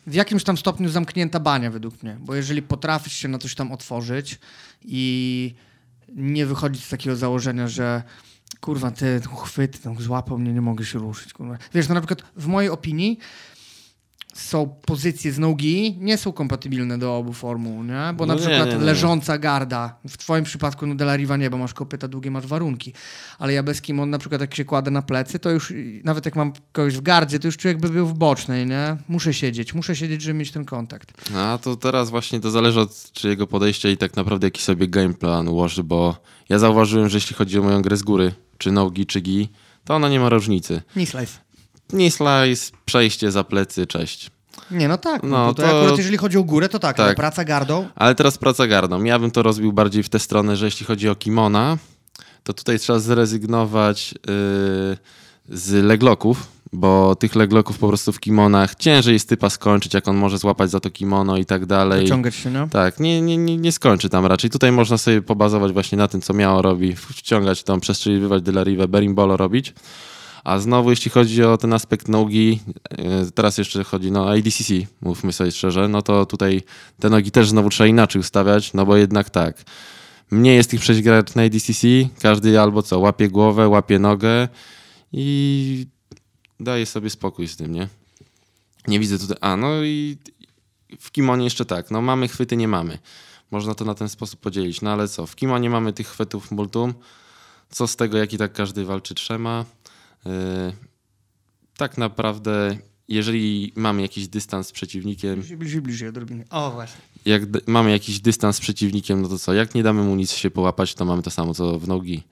[0.06, 3.72] w jakimś tam stopniu zamknięta bania według mnie, bo jeżeli potrafisz się na coś tam
[3.72, 4.38] otworzyć
[4.84, 5.54] i
[6.08, 8.02] nie wychodzić z takiego założenia, że
[8.60, 11.32] kurwa, te uchwyty tam złapał mnie, nie mogę się ruszyć.
[11.32, 11.58] Kurwa.
[11.74, 13.18] Wiesz, no na przykład w mojej opinii
[14.38, 18.14] są pozycje z nogi, nie są kompatybilne do obu formuł, nie?
[18.16, 18.84] Bo na No nie, przykład nie, nie.
[18.84, 22.46] leżąca garda, w twoim przypadku no de la Riva nie, bo masz kopyta długie, masz
[22.46, 22.92] warunki,
[23.38, 25.72] ale ja bez kimon na przykład jak się kładę na plecy, to już
[26.04, 28.96] nawet jak mam kogoś w gardzie, to już czuję jakby był w bocznej, nie?
[29.08, 31.12] Muszę siedzieć, muszę siedzieć, żeby mieć ten kontakt.
[31.36, 35.14] A to teraz właśnie to zależy od czyjego podejścia i tak naprawdę jaki sobie game
[35.14, 36.16] plan ułoży, bo
[36.48, 39.48] ja zauważyłem, że jeśli chodzi o moją grę z góry, czy nogi, czy gi,
[39.84, 40.82] to ona nie ma różnicy.
[40.92, 41.38] Knee slice.
[41.88, 44.30] Knee slice, przejście za plecy, cześć.
[44.70, 45.22] Nie, no tak.
[45.22, 47.16] No, No, to, to, akurat jeżeli chodzi o górę, to tak, Tak.
[47.16, 49.04] praca gardą, Ale teraz praca gardą.
[49.04, 51.78] Ja bym to rozbił bardziej w tę stronę, że jeśli chodzi o kimona,
[52.42, 59.12] to tutaj trzeba zrezygnować yy, z legloków, bo tych legloków po prostu w kimonach ciężej
[59.12, 62.02] jest typa skończyć, jak on może złapać za to kimono i tak dalej.
[62.02, 62.68] wyciągać się, no.
[62.68, 64.50] Tak, nie, nie, nie, nie skończy tam raczej.
[64.50, 69.36] Tutaj można sobie pobazować właśnie na tym, co miało robi, wciągać tą, przestrzeliwać Delarivę, berimbolo
[69.36, 69.74] robić.
[70.48, 74.74] A znowu, jeśli chodzi o ten aspekt nogi, e, teraz jeszcze chodzi no, o ADCC,
[75.00, 76.62] mówmy sobie szczerze, no to tutaj
[77.00, 79.64] te nogi też znowu trzeba inaczej ustawiać, no bo jednak tak,
[80.30, 81.86] mniej jest tych przejść grać na ADCC,
[82.20, 84.48] każdy albo co, łapie głowę, łapie nogę
[85.12, 85.86] i
[86.60, 87.88] daje sobie spokój z tym, nie?
[88.86, 90.18] Nie widzę tutaj, a no i
[91.00, 92.98] w kimonie jeszcze tak, no mamy chwyty, nie mamy.
[93.50, 96.94] Można to na ten sposób podzielić, no ale co, w kimonie mamy tych chwytów multum,
[97.70, 99.64] co z tego, jak i tak każdy walczy trzema.
[100.28, 100.72] Yy,
[101.76, 106.44] tak naprawdę, jeżeli mamy jakiś dystans z przeciwnikiem, Bliżej, bliżej, bliżej odrobinę.
[106.50, 107.00] O, właśnie.
[107.24, 110.50] jak mamy jakiś dystans z przeciwnikiem, no to co, jak nie damy mu nic się
[110.50, 112.22] połapać, to mamy to samo co w nogi.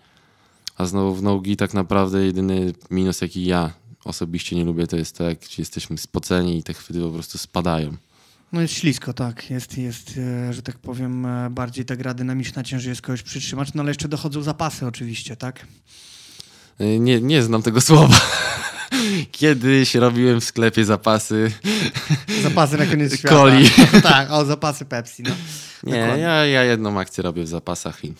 [0.77, 3.73] A znowu w nogi tak naprawdę jedyny minus, jaki ja
[4.05, 7.97] osobiście nie lubię, to jest to, jak jesteśmy spoceni i te chwyty po prostu spadają.
[8.53, 9.51] No jest ślisko, tak.
[9.51, 13.75] Jest, jest e, że tak powiem, e, bardziej ta gra dynamiczna, ciężej jest kogoś przytrzymać,
[13.75, 15.67] no ale jeszcze dochodzą zapasy oczywiście, tak?
[16.79, 18.21] Yy, Nie, nie znam tego słowa.
[19.33, 21.53] Kiedyś robiłem w sklepie zapasy.
[22.43, 23.37] Zapasy na koniec świata.
[23.37, 23.71] Coli.
[24.03, 25.31] tak, o, zapasy Pepsi, no.
[25.83, 28.15] Nie, ja, ja jedną akcję robię w zapasach i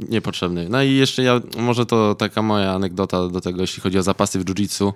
[0.00, 0.68] niepotrzebny.
[0.68, 4.38] No i jeszcze ja, może to taka moja anegdota do tego, jeśli chodzi o zapasy
[4.38, 4.92] w jiu-jitsu.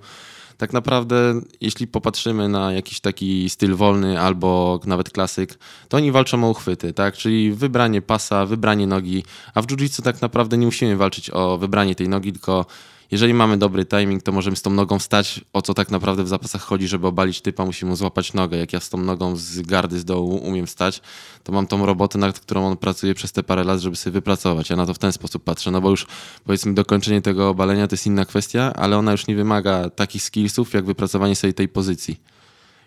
[0.57, 6.45] Tak naprawdę, jeśli popatrzymy na jakiś taki styl wolny albo nawet klasyk, to oni walczą
[6.45, 7.17] o uchwyty, tak?
[7.17, 9.25] Czyli wybranie pasa, wybranie nogi,
[9.55, 12.67] a w jiu-jitsu tak naprawdę nie musimy walczyć o wybranie tej nogi, tylko
[13.11, 15.41] jeżeli mamy dobry timing, to możemy z tą nogą wstać.
[15.53, 18.57] O co tak naprawdę w zapasach chodzi, żeby obalić typa, musimy mu złapać nogę.
[18.57, 21.01] Jak ja z tą nogą z gardy z dołu umiem stać,
[21.43, 24.71] to mam tą robotę, nad którą on pracuje przez te parę lat, żeby sobie wypracować.
[24.71, 26.07] Ja na to w ten sposób patrzę, no bo już
[26.45, 30.75] powiedzmy dokończenie tego obalenia to jest inna kwestia, ale ona już nie wymaga takich skillsów,
[30.75, 32.21] jak wypracowanie sobie tej pozycji.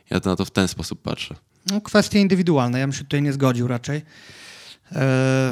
[0.09, 1.35] Ja to na to w ten sposób patrzę.
[1.71, 1.81] no.
[1.81, 3.97] Kwestie indywidualne, ja bym się tutaj nie zgodził raczej.
[3.97, 4.03] E,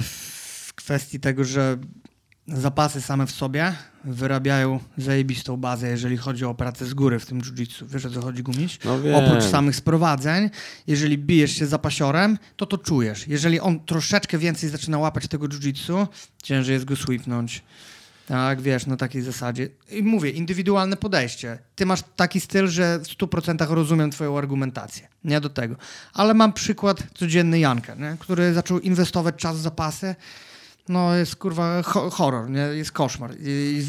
[0.02, 1.78] w kwestii tego, że
[2.48, 7.42] zapasy same w sobie wyrabiają zajebistą bazę, jeżeli chodzi o pracę z góry w tym
[7.42, 7.86] jiu-jitsu.
[7.88, 8.80] Wiesz o co chodzi, Gumiś?
[8.86, 9.16] No wiem.
[9.16, 10.50] Oprócz samych sprowadzeń,
[10.88, 13.28] jeżeli bijesz się za pasiorem, to to czujesz.
[13.28, 16.08] Jeżeli on troszeczkę więcej zaczyna łapać tego jiu-jitsu,
[16.44, 17.64] ciężej jest go sweepnąć.
[18.28, 19.70] Tak, wiesz, na takiej zasadzie.
[19.92, 21.58] I mówię, indywidualne podejście.
[21.76, 25.08] Ty masz taki styl, że w 100% rozumiem twoją argumentację.
[25.24, 25.76] Nie do tego.
[26.14, 28.18] Ale mam przykład codzienny Janka, nie?
[28.20, 30.16] który zaczął inwestować czas w zapasy.
[30.90, 32.60] No jest kurwa ho- horror, nie?
[32.62, 33.32] jest koszmar.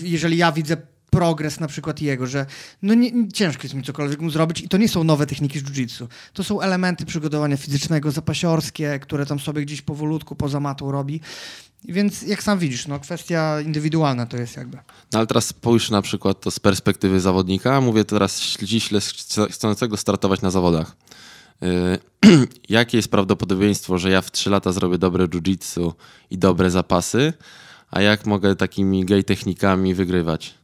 [0.03, 0.77] Jeżeli ja widzę
[1.11, 2.47] progres na przykład jego, że
[2.83, 6.07] no nie, ciężko jest mi cokolwiek mu zrobić i to nie są nowe techniki jiu-jitsu.
[6.33, 11.21] To są elementy przygotowania fizycznego, zapasiorskie, które tam sobie gdzieś powolutku poza matą robi.
[11.85, 14.77] Więc jak sam widzisz, no kwestia indywidualna to jest jakby.
[15.13, 17.81] No ale teraz spójrz na przykład to z perspektywy zawodnika.
[17.81, 19.01] Mówię teraz ściśle
[19.51, 20.97] chcącego startować na zawodach.
[21.61, 21.99] Yy,
[22.69, 25.93] jakie jest prawdopodobieństwo, że ja w 3 lata zrobię dobre jiu-jitsu
[26.31, 27.33] i dobre zapasy,
[27.91, 30.55] a jak mogę takimi gej technikami wygrywać?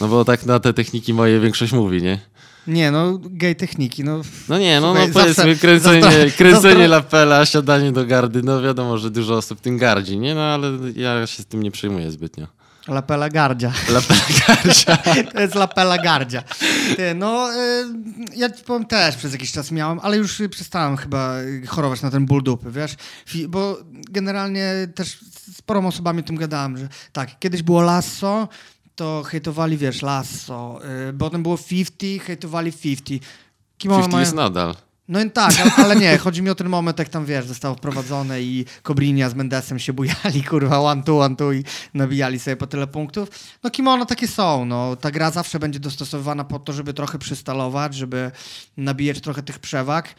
[0.00, 2.18] No bo tak na te techniki moje większość mówi, nie?
[2.66, 4.20] Nie, no gej techniki, no.
[4.48, 8.98] No nie, no, no powiedzmy kręcenie, zawsze- kręcenie zawsze- lapela, siadanie do gardy, no wiadomo,
[8.98, 10.34] że dużo osób tym gardzi, nie?
[10.34, 12.46] No ale ja się z tym nie przejmuję zbytnio.
[12.88, 13.72] Lapela gardzia.
[13.88, 14.96] Lapela gardzia.
[15.32, 16.42] To jest lapela gardzia.
[16.96, 17.84] Ty, no, y,
[18.36, 21.34] ja ci powiem też przez jakiś czas miałem, ale już przestałem chyba
[21.68, 22.94] chorować na ten ból dupy, wiesz?
[23.48, 23.78] Bo
[24.10, 28.48] generalnie też z sporą osobami o tym gadałem, że tak, kiedyś było lasso,
[28.96, 30.80] to hejtowali, wiesz, lasso.
[31.10, 33.24] Y, potem było 50, hejtowali 50.
[33.78, 34.74] Kimono 50 mają- jest nadal.
[35.08, 38.42] No tak, ale, ale nie, chodzi mi o ten moment, jak tam wiesz, zostało wprowadzone
[38.42, 41.64] i Kobrinia z Mendesem się bujali, kurwa, one two, one two i
[41.94, 43.28] nabijali sobie po tyle punktów.
[43.62, 47.94] No kimono takie są, no ta gra zawsze będzie dostosowywana po to, żeby trochę przystalować,
[47.94, 48.30] żeby
[48.76, 50.14] nabijać trochę tych przewag.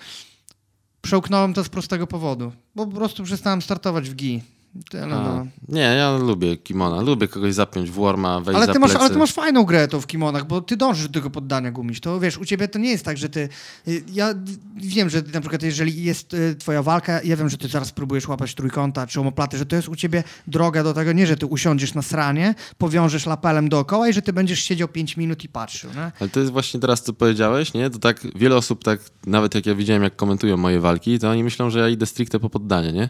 [1.02, 4.57] Przełknąłem to z prostego powodu, bo po prostu przestałem startować w GI.
[4.90, 5.48] Tyle, no.
[5.68, 9.18] Nie, ja lubię kimona, lubię kogoś zapiąć w warma, wejść Ale ty, masz, ale ty
[9.18, 12.00] masz fajną grę to w kimonach, bo ty dążysz do tego poddania gumiś.
[12.00, 13.50] To wiesz, u ciebie to nie jest tak, że ty.
[13.88, 14.34] y, Ja
[14.76, 18.28] wiem, że na przykład, jeżeli jest y, twoja walka, ja wiem, że ty zaraz próbujesz
[18.28, 21.46] łapać trójkąta czy omoplaty, że to jest u ciebie droga do tego, nie, że ty
[21.46, 25.90] usiądziesz na sranie, powiążesz lapelem dookoła i że ty będziesz siedział 5 minut i patrzył.
[25.96, 26.12] Nie?
[26.20, 27.90] Ale to jest właśnie teraz, co powiedziałeś, nie?
[27.90, 31.44] To tak wiele osób tak, nawet jak ja widziałem, jak komentują moje walki, to oni
[31.44, 33.10] myślą, że ja idę stricte po poddanie, nie?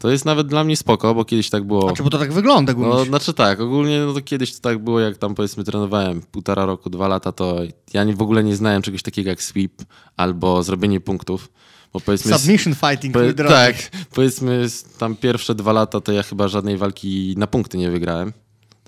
[0.00, 1.82] To jest nawet dla mnie spoko, bo kiedyś tak było...
[1.82, 2.90] Znaczy, bo to tak wygląda, gumiś.
[2.94, 6.66] No, znaczy tak, ogólnie no to kiedyś to tak było, jak tam powiedzmy trenowałem półtora
[6.66, 7.60] roku, dwa lata, to
[7.94, 9.72] ja nie, w ogóle nie znałem czegoś takiego jak sweep
[10.16, 11.52] albo zrobienie punktów.
[11.92, 12.38] Bo powiedzmy...
[12.38, 13.54] Submission fighting, drogi.
[13.54, 13.76] tak,
[14.14, 14.66] powiedzmy
[14.98, 18.32] tam pierwsze dwa lata to ja chyba żadnej walki na punkty nie wygrałem.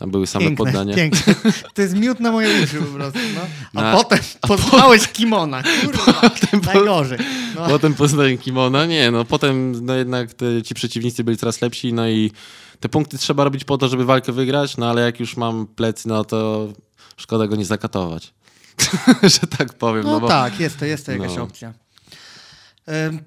[0.02, 0.94] Tam były same Piękne, poddania.
[0.96, 1.34] piękne.
[1.74, 3.18] To jest miód na moje uszy po prostu.
[3.34, 3.80] No.
[3.80, 5.62] A Na- potem poznałeś kimona.
[5.84, 6.30] Kurwa,
[6.72, 7.18] najgorzej.
[7.54, 7.68] No.
[7.68, 12.08] Potem poznałem kimona, nie, no potem no jednak te, ci przeciwnicy byli coraz lepsi, no
[12.08, 12.32] i
[12.80, 16.08] te punkty trzeba robić po to, żeby walkę wygrać, no ale jak już mam plecy,
[16.08, 16.68] no to
[17.16, 18.34] szkoda go nie zakatować.
[19.40, 20.04] że tak powiem.
[20.04, 21.42] No, No, bo, tak, jest to, jest to jakaś no.
[21.42, 21.74] opcja.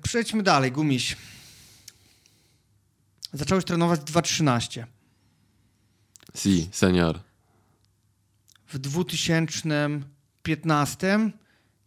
[0.04, 1.18] Przejdźmy dalej, gumiś.
[3.34, 4.84] Zacząłeś trenować 2.13.
[6.36, 7.20] Si, senior.
[8.68, 11.30] W 2015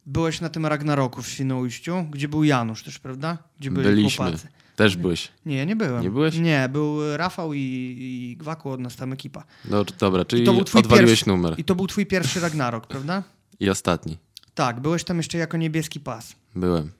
[0.06, 3.38] byłeś na tym Ragnaroku w Świnoujściu, gdzie był Janusz też, prawda?
[3.61, 4.24] Gdzie byli Byliśmy.
[4.24, 4.48] chłopacy.
[4.76, 5.28] Też byłeś.
[5.46, 6.02] Nie, ja nie byłem.
[6.02, 6.37] Nie byłeś?
[6.38, 7.61] Nie, był Rafał i,
[8.00, 9.44] i Gwaku od nas tam ekipa.
[9.64, 11.54] No, dobra, czyli to był twój odwaliłeś pierwszy- numer.
[11.58, 13.22] I to był twój pierwszy Ragnarok, prawda?
[13.61, 14.18] I ostatni.
[14.54, 16.34] Tak, byłeś tam jeszcze jako niebieski pas.
[16.54, 16.92] Byłem.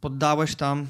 [0.00, 0.86] Poddałeś tam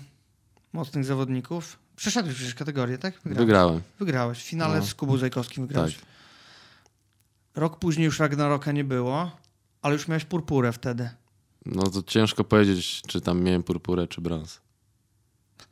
[0.73, 1.79] mocnych zawodników.
[2.01, 3.15] Przeszedłeś przecież kategorię, tak?
[3.25, 3.83] Wygrałem.
[3.99, 4.39] Wygrałeś.
[4.39, 4.87] W finale No.
[4.87, 5.95] z Kubą Zajkowskim wygrałeś.
[5.95, 6.05] Tak.
[7.55, 9.31] Rok później już Ragnaroka nie było,
[9.83, 11.11] ale już miałeś purpurę wtedy.
[11.67, 14.61] No to ciężko powiedzieć, czy tam miałem purpurę, czy brąz.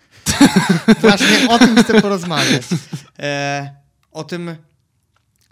[1.01, 2.62] Właśnie o tym chcę porozmawiać.
[3.19, 3.75] E,
[4.12, 4.57] o tym,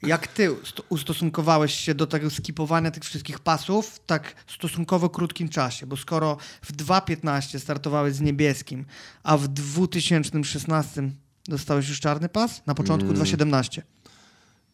[0.03, 5.49] jak ty ust- ustosunkowałeś się do tego skipowania tych wszystkich pasów w tak stosunkowo krótkim
[5.49, 8.85] czasie, bo skoro w 2.15 startowałeś z niebieskim,
[9.23, 11.11] a w 2016
[11.49, 12.63] dostałeś już czarny pas?
[12.67, 13.83] Na początku Mm, 2.17.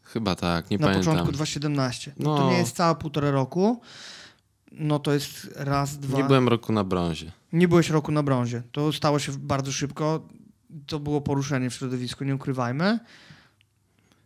[0.02, 1.14] Chyba tak, nie Na pamiętam.
[1.16, 2.10] początku 2.17.
[2.18, 2.36] No.
[2.36, 2.50] To No.
[2.50, 3.80] nie jest całe półtora roku.
[4.72, 6.18] No to jest raz, dwa.
[6.18, 7.32] Nie byłem roku na brązie.
[7.52, 8.62] Nie byłeś roku na brązie.
[8.72, 10.28] To stało się bardzo szybko.
[10.86, 12.98] To było poruszenie w środowisku, nie ukrywajmy.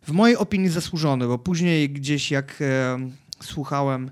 [0.07, 2.97] W mojej opinii zasłużone, bo później gdzieś jak e,
[3.41, 4.11] słuchałem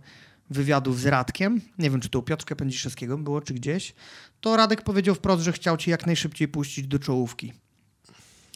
[0.50, 3.94] wywiadów z Radkiem, nie wiem czy to u Piotrka Pędziszewskiego było, czy gdzieś,
[4.42, 7.54] to Radek powiedział wprost, że chciał cię jak najszybciej puścić do czołówki.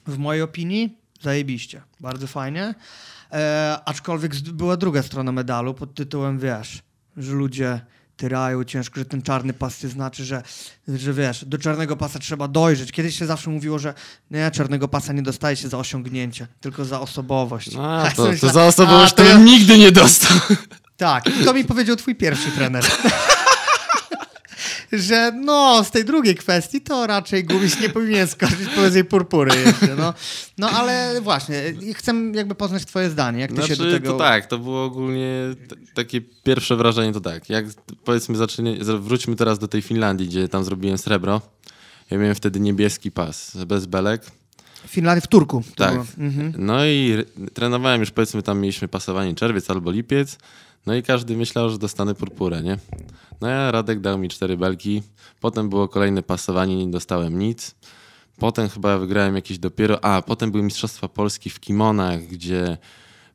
[0.07, 2.75] W mojej opinii zajebiście, bardzo fajnie.
[3.31, 6.83] E, aczkolwiek była druga strona medalu pod tytułem, wiesz,
[7.17, 7.81] że ludzie
[8.19, 10.43] tyrają ciężko, że ten czarny pas znaczy, że,
[10.87, 12.91] że wiesz, do czarnego pasa trzeba dojrzeć.
[12.91, 13.93] Kiedyś się zawsze mówiło, że
[14.31, 17.69] nie, czarnego pasa nie dostaje się za osiągnięcie, tylko za osobowość.
[17.79, 20.37] A, Ja to, to myślę, za osobowość a, to ja- nigdy nie dostał.
[20.97, 22.85] Tak, to mi powiedział twój pierwszy trener.
[24.91, 29.95] że no, z tej drugiej kwestii to raczej gumiś nie powinien skoczyć powyżej purpury jeszcze,
[29.95, 30.13] no.
[30.57, 34.11] No ale właśnie, chcę jakby poznać twoje zdanie, jak ty Znaczy, się do tego...
[34.11, 35.33] to tak, to było ogólnie
[35.93, 37.49] takie pierwsze wrażenie to tak.
[37.49, 37.65] Jak
[38.03, 41.41] powiedzmy zacznie, wróćmy teraz do tej Finlandii, gdzie tam zrobiłem srebro.
[42.11, 44.21] Ja miałem wtedy niebieski pas, bez belek.
[44.87, 45.63] W Finlandii, w Turku.
[45.75, 45.93] Tak.
[46.17, 46.53] Mhm.
[46.57, 47.23] No i
[47.53, 50.37] trenowałem już, powiedzmy, tam mieliśmy pasowanie czerwiec albo lipiec.
[50.89, 52.77] No i każdy myślał, że dostanę purpurę, nie?
[53.41, 55.03] No ja Radek dał mi cztery belki.
[55.39, 57.75] Potem było kolejne pasowanie, nie dostałem nic.
[58.39, 60.03] Potem chyba wygrałem jakieś dopiero...
[60.03, 62.77] A, potem były Mistrzostwa Polski w kimonach, gdzie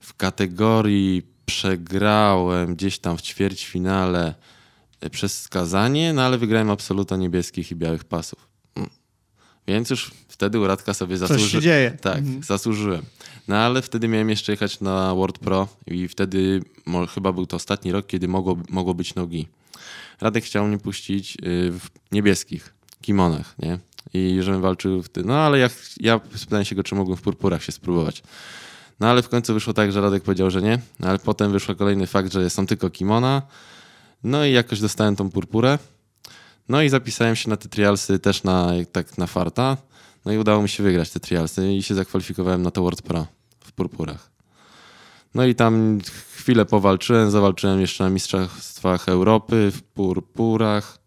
[0.00, 4.34] w kategorii przegrałem gdzieś tam w ćwierćfinale
[5.00, 8.53] e, przez skazanie, no ale wygrałem absoluta niebieskich i białych pasów.
[9.66, 11.62] Więc już wtedy u Radka sobie Coś się zasłużyłem.
[11.62, 11.90] dzieje.
[12.00, 12.42] Tak, Mhm.
[12.42, 13.02] zasłużyłem.
[13.48, 17.56] No ale wtedy miałem jeszcze jechać na World Pro i wtedy mo, chyba był to
[17.56, 19.48] ostatni rok, kiedy mogło, mogło być nogi.
[20.20, 21.38] Radek chciał mnie puścić y,
[21.72, 21.80] w
[22.12, 23.78] niebieskich kimonach, nie?
[24.14, 25.26] I żebym walczył w tym.
[25.26, 28.22] No ale ja, ja spytałem się go, czy mógłbym w purpurach się spróbować.
[29.00, 30.78] No ale w końcu wyszło tak, że Radek powiedział, że nie.
[31.00, 33.42] No, ale potem wyszło kolejny fakt, że są tylko kimona.
[34.24, 35.78] No i jakoś dostałem tą purpurę.
[36.68, 39.76] No i zapisałem się na te trialsy też na, tak na farta.
[40.24, 43.26] No i udało mi się wygrać te trialsy i się zakwalifikowałem na to World Pro
[43.60, 44.30] w purpurach.
[45.34, 46.00] No i tam
[46.30, 50.98] chwilę powalczyłem, zawalczyłem jeszcze na Mistrzostwach Europy w purpurach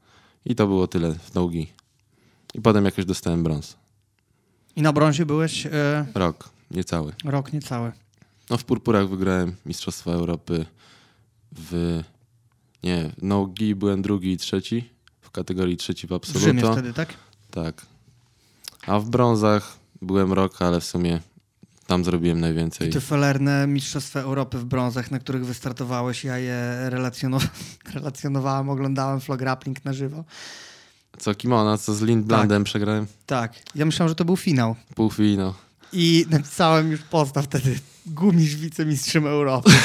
[0.46, 1.68] i to było tyle w nogi.
[2.54, 3.78] I potem jakoś dostałem brąz.
[4.76, 7.14] I na brązie byłeś e, Rok, niecały.
[7.26, 7.92] rok niecały.
[8.50, 10.66] No w purpurach wygrałem Mistrzostwa Europy
[11.52, 12.02] w...
[12.84, 14.90] Nie, nogi byłem drugi i trzeci.
[15.38, 16.74] Kategorii trzeci w W Rzymie absoluto.
[16.74, 17.14] wtedy, tak?
[17.52, 17.86] Tak.
[18.88, 21.20] A w brązach byłem rok, ale w sumie
[21.88, 22.90] tam zrobiłem najwięcej.
[22.90, 27.48] I te felerne Mistrzostwa Europy w brązach, na których wystartowałeś, ja je relacjonow-
[27.96, 30.24] relacjonowałem, oglądałem Flo Grappling na żywo.
[31.18, 33.08] Co Kimona, co z Lindblandem przegrałem?
[33.26, 34.76] Tak, ja myślałem, że to był finał.
[34.96, 35.54] Półfinał.
[35.94, 39.72] I napisałem już posta wtedy, gumisz wicemistrzem Europy.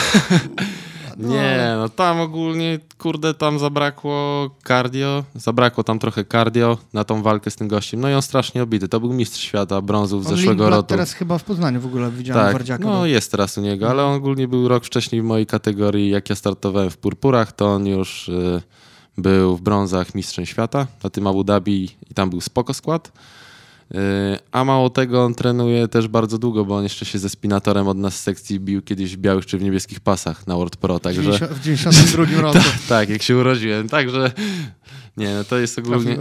[1.16, 7.22] No, Nie, no tam ogólnie, kurde, tam zabrakło cardio, zabrakło tam trochę cardio na tą
[7.22, 8.00] walkę z tym gościem.
[8.00, 8.88] No i on strasznie obity.
[8.88, 10.82] To był mistrz świata brązów z zeszłego roku.
[10.82, 12.84] teraz chyba w Poznaniu w ogóle widziałem tak, Wardziaka.
[12.84, 13.06] no był.
[13.06, 16.10] jest teraz u niego, ale on ogólnie był rok wcześniej w mojej kategorii.
[16.10, 18.62] Jak ja startowałem w purpurach, to on już y,
[19.18, 23.12] był w brązach mistrzem świata na tym Abu Dhabi i tam był spoko skład.
[23.94, 23.96] Y,
[24.52, 27.98] a mało tego, on trenuje też bardzo długo, bo on jeszcze się ze spinatorem od
[27.98, 31.00] nas z sekcji bił kiedyś w białych czy w niebieskich pasach na World Pro, w,
[31.00, 31.22] także...
[31.22, 32.58] 90, w 92 roku.
[32.88, 33.88] Tak, jak się urodziłem.
[33.88, 34.32] Także
[35.16, 36.16] nie, no to jest ogólnie,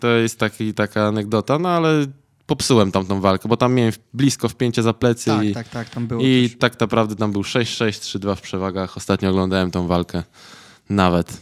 [0.00, 2.06] to jest taki, taka anegdota, no ale
[2.46, 5.90] popsułem tam tą walkę, bo tam miałem blisko wpięcie za plecy Tak, i, tak, tak,
[5.90, 6.58] tam było i też.
[6.58, 8.96] tak naprawdę tam był 6-6, 3-2 w przewagach.
[8.96, 10.22] Ostatnio oglądałem tą walkę.
[10.90, 11.40] Nawet.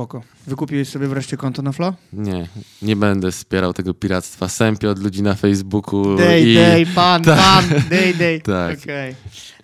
[0.00, 0.22] Spoko.
[0.46, 1.94] Wykupiłeś sobie wreszcie konto na Flo?
[2.12, 2.48] Nie,
[2.82, 4.48] nie będę wspierał tego piractwa.
[4.48, 6.54] Sępie od ludzi na Facebooku Day, i...
[6.54, 8.40] day, pan, pan, day, day.
[8.56, 8.78] Tak.
[8.78, 9.14] Okej.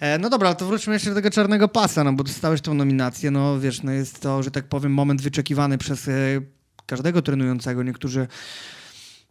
[0.00, 3.30] E, No dobra, to wróćmy jeszcze do tego czarnego pasa, no bo dostałeś tą nominację,
[3.30, 6.12] no wiesz, no jest to, że tak powiem, moment wyczekiwany przez e,
[6.86, 7.82] każdego trenującego.
[7.82, 8.26] Niektórzy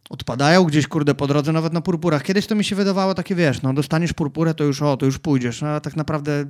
[0.10, 2.24] odpadają gdzieś, kurde, po drodze, nawet na purpurach.
[2.24, 5.20] Kiedyś to mi się wydawało takie, wiesz, no dostaniesz purpurę, to już o, to już
[5.20, 5.62] pójdziesz.
[5.62, 6.46] No, a tak naprawdę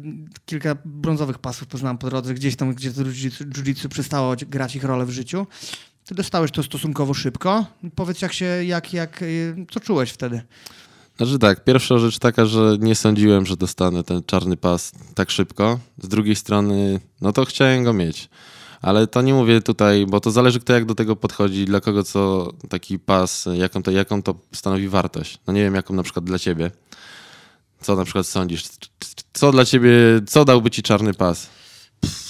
[0.45, 5.09] kilka brązowych pasów poznałem po drodze, gdzieś tam, gdzie jiu-jitsu przestało grać ich rolę w
[5.09, 5.47] życiu.
[6.05, 7.65] Ty dostałeś to stosunkowo szybko.
[7.95, 10.41] Powiedz, jak się, jak, jak, y, co czułeś wtedy?
[11.17, 15.79] Znaczy tak, pierwsza rzecz taka, że nie sądziłem, że dostanę ten czarny pas tak szybko.
[16.03, 18.29] Z drugiej strony, no to chciałem go mieć.
[18.81, 22.03] Ale to nie mówię tutaj, bo to zależy kto jak do tego podchodzi, dla kogo
[22.03, 25.39] co taki pas, jaką to, jaką to stanowi wartość.
[25.47, 26.71] No nie wiem, jaką na przykład dla ciebie.
[27.81, 28.63] Co na przykład sądzisz?
[29.33, 29.91] Co dla ciebie,
[30.27, 31.49] co dałby ci czarny pas?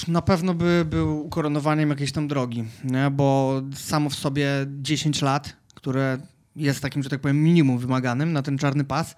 [0.08, 3.12] Na pewno by był ukoronowaniem jakiejś tam drogi, nie?
[3.12, 6.18] bo samo w sobie 10 lat, które
[6.56, 9.16] jest takim, że tak powiem, minimum wymaganym na ten czarny pas,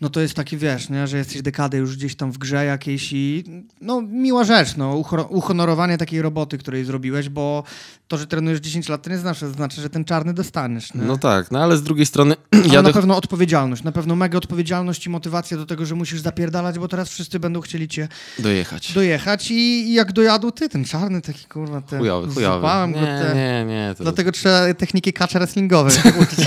[0.00, 1.06] no to jest taki, wiesz, nie?
[1.06, 3.44] że jesteś dekadę już gdzieś tam w grze jakiejś i
[3.80, 7.64] no miła rzecz, no, uhonorowanie takiej roboty, której zrobiłeś, bo
[8.10, 10.94] to, że trenujesz 10 lat, to nie znaczy, znaczy że ten czarny dostaniesz.
[10.94, 11.02] Nie?
[11.02, 12.94] No tak, no ale z drugiej strony Ale ja na do...
[12.94, 17.08] pewno odpowiedzialność, na pewno mega odpowiedzialność i motywacja do tego, że musisz zapierdalać, bo teraz
[17.08, 18.08] wszyscy będą chcieli cię
[18.38, 18.92] dojechać.
[18.92, 22.66] dojechać i, i jak dojadą ty, ten czarny taki kurwa, ten, Chujowy, chujowy.
[22.88, 23.94] Nie, te, nie, nie.
[23.98, 24.02] To...
[24.02, 25.90] dlatego trzeba techniki kacza wrestlingowe
[26.22, 26.46] uczyć.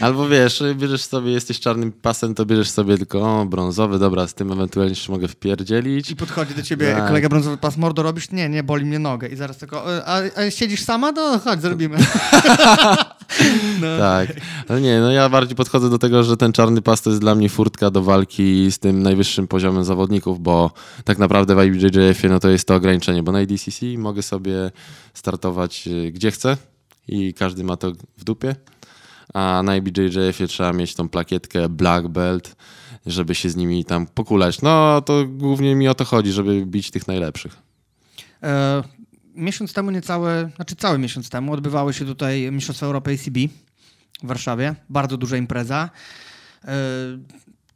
[0.00, 4.34] Albo wiesz, bierzesz sobie, jesteś czarnym pasem, to bierzesz sobie tylko o, brązowy, dobra, z
[4.34, 6.10] tym ewentualnie jeszcze mogę wpierdzielić.
[6.10, 7.06] I podchodzi do ciebie Tak.
[7.06, 8.30] kolega brązowy pas, mordo robisz?
[8.30, 9.28] Nie, nie, boli mnie nogę.
[9.28, 11.12] I zaraz tylko, "E, a, a siedzisz sama?
[11.12, 11.98] No chodź, zrobimy.
[13.80, 13.98] no.
[13.98, 14.28] Tak,
[14.68, 17.34] ale nie, no ja bardziej podchodzę do tego, że ten czarny pas to jest dla
[17.34, 20.70] mnie furtka do walki z tym najwyższym poziomem zawodników, bo
[21.04, 24.70] tak naprawdę w IBJJF-ie no to jest to ograniczenie, bo na ADCC mogę sobie
[25.14, 26.56] startować y, gdzie chcę
[27.08, 28.56] i każdy ma to w dupie,
[29.34, 32.56] a na IBJJF-ie trzeba mieć tą plakietkę black belt,
[33.06, 34.62] żeby się z nimi tam pokulać.
[34.62, 37.56] No to głównie mi o to chodzi, żeby bić tych najlepszych.
[38.42, 38.82] E,
[39.34, 43.52] miesiąc temu, niecałe, znaczy cały miesiąc temu, odbywały się tutaj Mistrzostwa Europy ACB
[44.22, 44.74] w Warszawie.
[44.88, 45.90] Bardzo duża impreza.
[46.64, 46.74] E,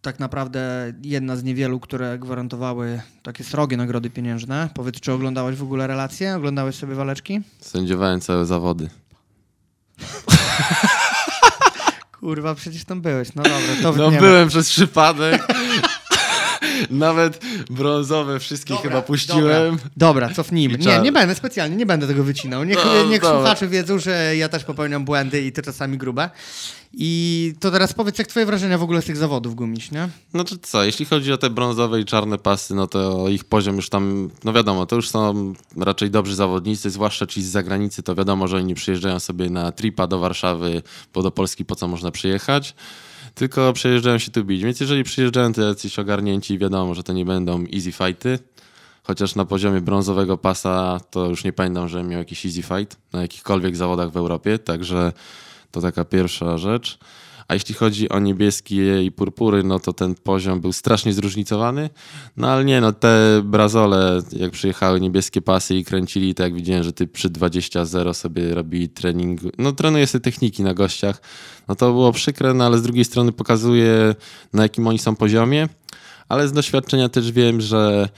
[0.03, 4.69] tak naprawdę jedna z niewielu, które gwarantowały takie srogie nagrody pieniężne.
[4.75, 6.37] Powiedz, czy oglądałeś w ogóle relacje?
[6.37, 7.41] Oglądałeś sobie waleczki?
[7.61, 8.89] Sędziowałem całe zawody.
[12.21, 13.29] Kurwa, przecież tam byłeś.
[13.35, 15.47] No dobra, to No byłem przez przypadek.
[16.91, 19.77] Nawet brązowe wszystkie Dobra, chyba puściłem.
[19.77, 20.79] Dobra, dobra cofnijmy.
[20.79, 22.65] Nie, nie będę specjalnie, nie będę tego wycinał.
[22.65, 23.37] Niech, No, niech dobra.
[23.39, 26.31] słuchacze wiedzą, że ja też popełniam błędy i to czasami grube.
[26.93, 30.09] I to teraz powiedz, jak twoje wrażenia w ogóle z tych zawodów gumiś, nie?
[30.31, 33.89] Znaczy co, jeśli chodzi o te brązowe i czarne pasy, no to ich poziom już
[33.89, 38.49] tam, no wiadomo, to już są raczej dobrzy zawodnicy, zwłaszcza ci z zagranicy, to wiadomo,
[38.49, 40.83] że oni nie przyjeżdżają sobie na tripa do Warszawy,
[41.15, 42.75] bo do Polski po co można przyjechać,
[43.39, 44.63] tylko przyjeżdżają się tu bić.
[44.63, 48.39] Więc jeżeli przyjeżdżają to jacyś ogarnięci, wiadomo, że to nie będą easy fighty,
[49.03, 53.23] chociaż na poziomie brązowego pasa to już nie pamiętam, że miał jakiś easy fight na
[53.23, 55.13] jakichkolwiek zawodach w Europie, także
[55.71, 56.99] to taka pierwsza rzecz.
[57.49, 61.91] A jeśli chodzi o niebieskie i purpury, no to ten poziom był strasznie zróżnicowany.
[62.37, 66.83] No ale nie, no te brazole, jak przyjechały niebieskie pasy i kręcili, tak jak widziałem,
[66.83, 71.23] że ty przy 20-0 sobie robili trening, no trenuje sobie techniki na gościach,
[71.69, 74.15] no to było przykre, no ale z drugiej strony pokazuje
[74.53, 75.69] na jakim oni są poziomie,
[76.29, 78.09] ale z doświadczenia też wiem, że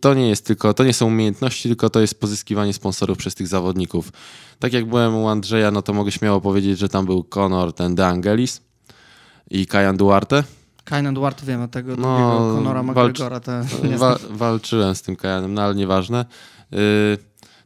[0.00, 3.48] to nie jest tylko, to nie są umiejętności, tylko to jest pozyskiwanie sponsorów przez tych
[3.48, 4.12] zawodników.
[4.58, 7.94] Tak jak byłem u Andrzeja, no to mogę śmiało powiedzieć, że tam był Conor, ten
[7.94, 8.60] De Angelis
[9.50, 10.44] i Kajan Duarte.
[10.84, 13.40] Kainan Duarte wiemy tego No, Conora McGregora.
[13.40, 13.52] To
[13.96, 16.24] Wa- walczyłem z tym Kajanem, no ale nieważne.
[16.72, 16.78] Yy,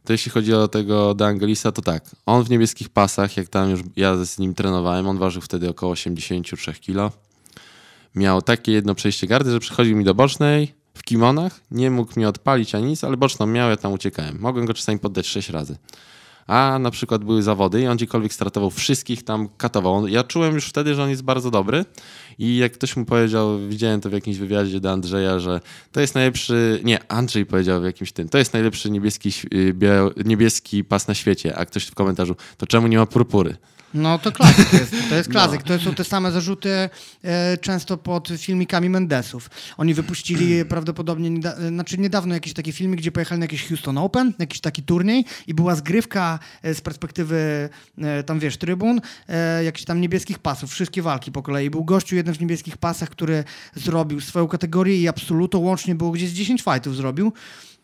[0.03, 2.03] to jeśli chodzi o tego De Angelisa, to tak.
[2.25, 5.91] On w niebieskich pasach, jak tam już ja z nim trenowałem, on ważył wtedy około
[5.91, 7.17] 83 kg.
[8.15, 12.29] Miał takie jedno przejście gardy, że przychodził mi do bocznej w kimonach, nie mógł mnie
[12.29, 14.37] odpalić ani nic, ale boczną miał, ja tam uciekałem.
[14.39, 15.77] Mogłem go czasami poddać 6 razy.
[16.47, 20.07] A na przykład były zawody i on gdziekolwiek startował, wszystkich tam katował.
[20.07, 21.85] Ja czułem już wtedy, że on jest bardzo dobry
[22.39, 25.61] i jak ktoś mu powiedział, widziałem to w jakimś wywiadzie do Andrzeja, że
[25.91, 29.29] to jest najlepszy, nie, Andrzej powiedział w jakimś tym, to jest najlepszy niebieski,
[29.73, 33.57] bia- niebieski pas na świecie, a ktoś w komentarzu, to czemu nie ma purpury?
[33.93, 34.91] No to klasyk jest.
[35.09, 35.33] To jest No.
[35.33, 35.63] klasyk.
[35.63, 36.69] To są te same zarzuty
[37.23, 39.49] e, często pod filmikami Mendesów.
[39.77, 43.97] Oni wypuścili prawdopodobnie, nieda- e, znaczy niedawno jakiś taki filmik, gdzie pojechali na jakiś Houston
[43.97, 49.63] Open, jakiś taki turniej i była zgrywka e, z perspektywy e, tam wiesz, trybun, e,
[49.63, 51.69] jakichś tam niebieskich pasów, wszystkie walki po kolei.
[51.69, 53.43] Był gościu jeden w niebieskich pasach, który
[53.75, 57.33] zrobił swoją kategorię i absoluto łącznie było gdzieś 10 fightów zrobił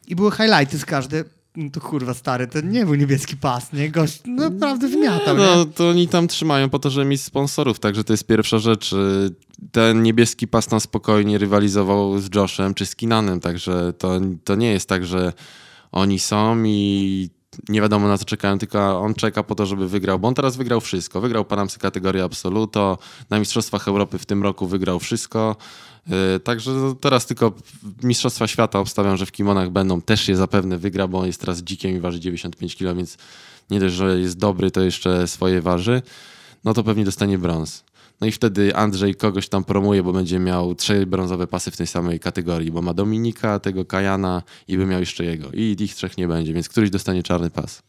[0.07, 1.23] i były highlighty z każdej.
[1.57, 3.89] No to kurwa stary, to nie był niebieski pas, nie?
[3.89, 5.43] Gość naprawdę wymiatał, nie?
[5.43, 8.93] No to oni tam trzymają po to, żeby mieć sponsorów, także to jest pierwsza rzecz.
[8.93, 9.35] Y,
[9.71, 14.71] Ten niebieski pas tam spokojnie rywalizował z Joshem czy z Kinanem, także to, to nie
[14.71, 15.33] jest tak, że
[15.91, 17.29] oni są i
[17.69, 20.55] nie wiadomo na co czekają, tylko on czeka po to, żeby wygrał, bo on teraz
[20.55, 21.21] wygrał wszystko.
[21.21, 22.97] Wygrał Panamsy kategorię Absoluto,
[23.29, 25.55] na Mistrzostwach Europy w tym roku wygrał wszystko.
[26.07, 27.53] Yy, Także teraz tylko
[28.03, 31.61] Mistrzostwa Świata obstawiam, że w kimonach będą, też je zapewne wygra, bo on jest teraz
[31.61, 33.17] dzikiem i waży 95 kg, więc
[33.69, 36.01] nie dość, że jest dobry, to jeszcze swoje waży,
[36.63, 37.83] no to pewnie dostanie brąz.
[38.21, 41.87] No i wtedy Andrzej kogoś tam promuje, bo będzie miał trzy brązowe pasy w tej
[41.87, 45.51] samej kategorii, bo ma Dominika, tego Kajana i by miał jeszcze jego.
[45.53, 47.81] I ich trzech nie będzie, więc któryś dostanie czarny pas.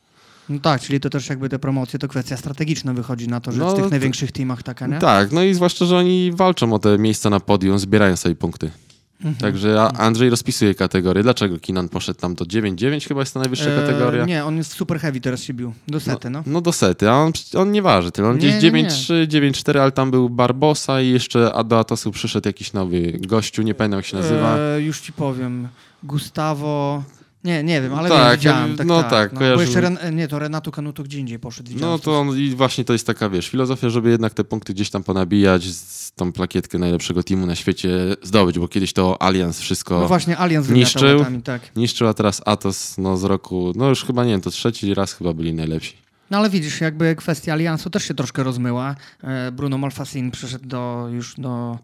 [0.49, 3.59] No tak, czyli to też jakby te promocje to kwestia strategiczna wychodzi na to, że
[3.59, 4.99] No, w tych największych teamach taka, nie?
[4.99, 8.71] Tak, no i zwłaszcza, że oni walczą o te miejsca na podium, zbierają sobie punkty.
[9.17, 9.37] Mhm.
[9.37, 11.23] Także a- Andrzej rozpisuje kategorie.
[11.23, 14.25] Dlaczego Kinan poszedł tam do 9-9 chyba jest ta najwyższa E, kategoria?
[14.25, 15.73] Nie, on jest super heavy teraz się bił.
[15.89, 16.43] Do sety, no.
[16.47, 18.29] No do sety, a on, on nie waży tyle.
[18.29, 18.89] On Nie, gdzieś nie, nie.
[18.89, 23.75] 9-3, 9-4, ale tam był Barbosa i jeszcze do Atosu przyszedł jakiś nowy gościu, nie
[23.75, 24.57] pamiętam jak się nazywa.
[24.59, 25.69] E, już ci powiem.
[26.03, 27.03] Gustavo...
[27.47, 28.77] Nie, nie wiem, ale Tak, wiem, widziałem.
[28.77, 29.41] Tak, no tak, tak, no.
[29.41, 29.99] Bo jeszcze Ren...
[30.13, 31.71] Nie, to Renato Canuto gdzie indziej poszedł.
[31.81, 34.91] No to on, i właśnie to jest taka, wiesz, filozofia, żeby jednak te punkty gdzieś
[34.91, 37.91] tam ponabijać, z tą plakietkę najlepszego teamu na świecie
[38.23, 41.19] zdobyć, bo kiedyś to Allianz wszystko No właśnie, Allianz niszczył.
[41.19, 41.77] latami, tak.
[41.77, 45.13] niszczył, a teraz Atos no, z roku, no już chyba nie wiem, to trzeci raz
[45.13, 46.07] chyba byli najlepsi.
[46.31, 48.95] No ale widzisz, jakby kwestia Aliansu też się troszkę rozmyła.
[49.23, 51.79] E, Bruno Malfasin przyszedł do, już do,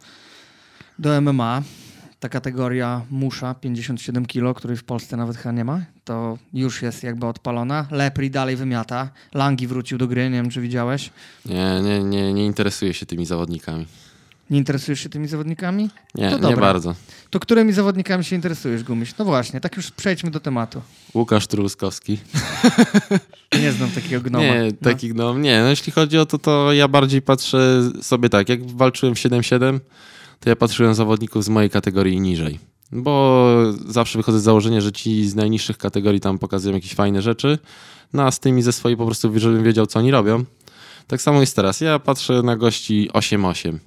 [0.98, 1.62] do MMA.
[2.22, 7.02] Ta kategoria musza, 57 kg, której w Polsce nawet chyba nie ma, to już jest
[7.02, 7.86] jakby odpalona.
[7.90, 9.10] Lepri dalej wymiata.
[9.34, 11.10] Langi wrócił do gry, nie wiem czy widziałeś.
[11.46, 13.86] Nie, nie, nie, nie interesuję się tymi zawodnikami.
[14.50, 15.90] Nie interesujesz się tymi zawodnikami?
[16.14, 16.94] Nie, To nie bardzo.
[17.30, 19.14] To którymi zawodnikami się interesujesz, Gumiś?
[19.18, 20.82] No właśnie, tak już przejdźmy do tematu.
[21.14, 22.18] Łukasz Truskowski.
[23.62, 24.44] Nie znam takiego gnoma.
[24.44, 24.90] Nie, No.
[24.90, 25.42] taki gnom.
[25.42, 29.18] Nie, no jeśli chodzi o to, to ja bardziej patrzę sobie tak, jak walczyłem w
[29.18, 29.80] 7-7,
[30.42, 32.58] to ja patrzyłem zawodników z mojej kategorii niżej.
[32.92, 33.46] Bo
[33.86, 37.58] zawsze wychodzę z założenia, że ci z najniższych kategorii tam pokazują jakieś fajne rzeczy,
[38.12, 40.44] no a z tymi ze swojej po prostu, żebym wiedział, co oni robią.
[41.06, 41.80] Tak samo jest teraz.
[41.80, 43.78] Ja patrzę na gości 8-8.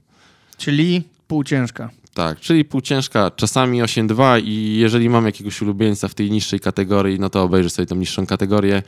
[0.57, 1.89] Czyli półciężka.
[2.13, 7.29] Tak, czyli półciężka, czasami 8-2 i jeżeli mam jakiegoś ulubieńca w tej niższej kategorii, no
[7.29, 8.83] to obejrzę sobie tą niższą kategorię.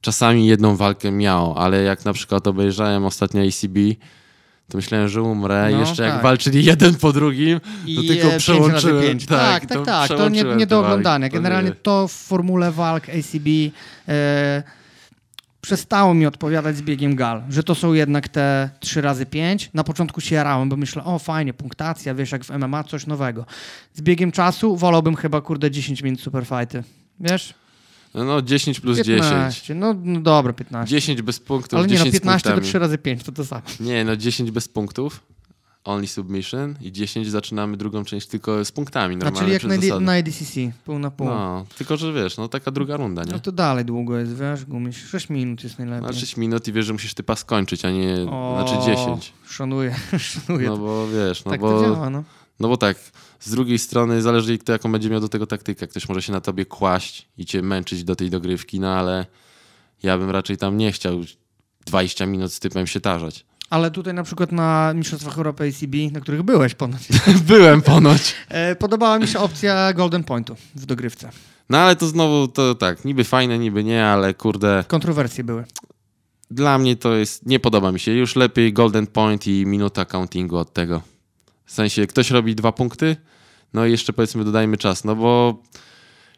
[0.00, 3.78] Czasami jedną walkę miał, ale jak na przykład obejrzałem ostatnio ACB,
[4.70, 5.68] to myślałem, że umrę.
[5.70, 6.22] I No, jeszcze jak tak.
[6.22, 9.02] walczyli jeden po drugim, I to e, tylko przełączyłem.
[9.02, 9.26] pięć.
[9.26, 10.08] Tak, tak, to tak.
[10.08, 10.86] To nie, nie do walki.
[10.92, 11.28] oglądania.
[11.28, 13.46] Generalnie nie- to w formule walk ACB
[14.08, 14.62] e,
[15.60, 19.70] przestało mi odpowiadać z biegiem gal, że to są jednak te 3 razy 5.
[19.74, 23.46] Na początku się jarałem, bo myślę, o fajnie, punktacja, wiesz, jak w MMA, coś nowego.
[23.94, 26.82] Z biegiem czasu wolałbym chyba, kurde, 10 minut superfighty.
[27.20, 27.54] Wiesz?
[28.14, 29.60] No 10 plus 15.
[29.60, 29.80] 10.
[29.80, 30.90] No, no dobra, 15.
[30.90, 32.68] 10 bez punktów, Ale nie 10 no, 15 z to punktami.
[32.68, 33.62] 3 razy 5, to to samo.
[33.80, 35.20] Nie, no 10 bez punktów.
[35.84, 40.04] Only submission i 10 zaczynamy drugą część tylko z punktami normalnie czyli jak na, zasady.
[40.04, 40.54] na ADCC,
[40.84, 41.26] pół na pół.
[41.26, 41.34] No.
[41.34, 43.40] No, tylko że wiesz, no taka druga runda, nie?
[43.40, 45.04] to dalej długo jest, wiesz, gumiś.
[45.04, 46.06] 6 minut jest najlepiej.
[46.06, 49.32] Na 6 minut i wiesz, że musisz typa skończyć, a nie, O, znaczy 10.
[49.48, 50.68] Szanuję, szanuję.
[50.68, 52.24] No bo wiesz, no tak bo, to działa, no.
[52.60, 52.98] No bo tak,
[53.40, 55.86] z drugiej strony zależy kto jaką będzie miał do tego taktykę.
[55.86, 59.26] Ktoś może się na tobie kłaść i cię męczyć do tej dogrywki, no ale
[60.02, 61.20] ja bym raczej tam nie chciał
[61.86, 63.46] 20 minut z typem się tarzać.
[63.70, 67.02] Ale tutaj na przykład na Mistrzostwach Europy ACB, na których byłeś ponoć,
[67.48, 68.34] Byłem ponoć.
[68.48, 71.30] e, podobała mi się opcja Golden Pointu w dogrywce.
[71.70, 75.64] No ale to znowu, to tak, niby fajne, niby nie, ale kurde, Kontrowersje były.
[76.50, 78.12] dla mnie to jest, nie podoba mi się.
[78.12, 81.02] Już lepiej golden point i minuta countingu od tego.
[81.68, 83.16] W sensie, ktoś robi dwa punkty,
[83.74, 85.62] no i jeszcze powiedzmy dodajmy czas, no bo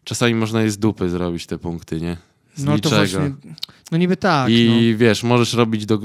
[0.05, 2.17] czasami można je z dupy zrobić te punkty, nie?
[2.55, 2.97] Z No to niczego.
[2.97, 3.35] właśnie,
[3.93, 5.99] no niby tak, I wiesz, możesz robić, do,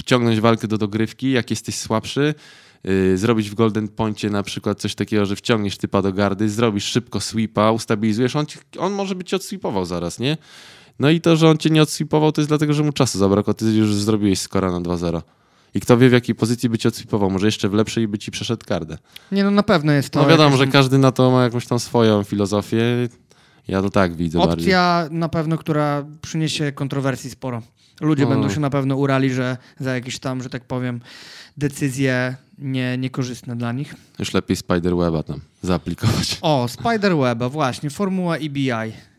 [0.00, 2.34] wciągnąć walkę do dogrywki, jak jesteś słabszy,
[2.84, 6.84] yy, zrobić w Golden Poincie na przykład coś takiego, że wciągniesz typa do gardy, zrobisz
[6.84, 10.36] szybko sweepa, ustabilizujesz, on, ci, on może by cię odsweepował zaraz, nie?
[10.98, 13.54] No i to, że on cię nie odsweepował, to jest dlatego, że mu czasu zabrakło,
[13.54, 15.22] ty już zrobiłeś skora na 2-0.
[15.74, 18.30] I kto wie, w jakiej pozycji by cię odsweepował, może jeszcze w lepszej by ci
[18.30, 18.98] przeszedł kardę.
[19.32, 21.66] Nie no, na pewno jest to No wiadomo, jakaś że każdy na to ma jakąś
[21.66, 23.08] tam swoją filozofię,
[23.68, 24.54] ja to tak widzę bardziej.
[24.56, 27.62] opcja na pewno, która przyniesie kontrowersji sporo.
[28.00, 28.28] Ludzie No.
[28.30, 31.00] będą się na pewno urali, że za jakieś tam, że tak powiem,
[31.56, 33.94] decyzje nie, niekorzystne dla nich.
[34.18, 36.38] Już lepiej Spiderweba tam zaaplikować.
[36.42, 38.70] O, Spiderweba, właśnie, formuła EBI.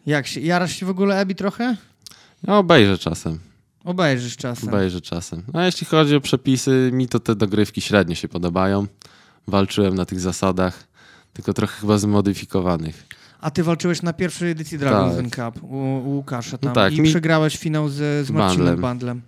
[0.05, 1.75] Jak się, jarasz się w ogóle Ebi trochę?
[2.43, 3.39] No obejrzę czasem.
[3.91, 4.69] Obejrzysz czasem.
[4.69, 5.43] Obejrzę czasem.
[5.53, 8.87] A jeśli chodzi o przepisy, mi to te dogrywki średnio się podobają.
[9.47, 10.87] Walczyłem na tych zasadach,
[11.33, 13.07] tylko trochę chyba zmodyfikowanych.
[13.41, 15.53] A ty walczyłeś na pierwszej edycji Dragon's Tak.
[15.53, 15.67] Cup u,
[15.97, 17.95] u Łukasza tam No tak, i mi- przegrałeś finał z,
[18.27, 18.81] z Marcinem Bandlem.
[18.81, 19.21] Bandlem.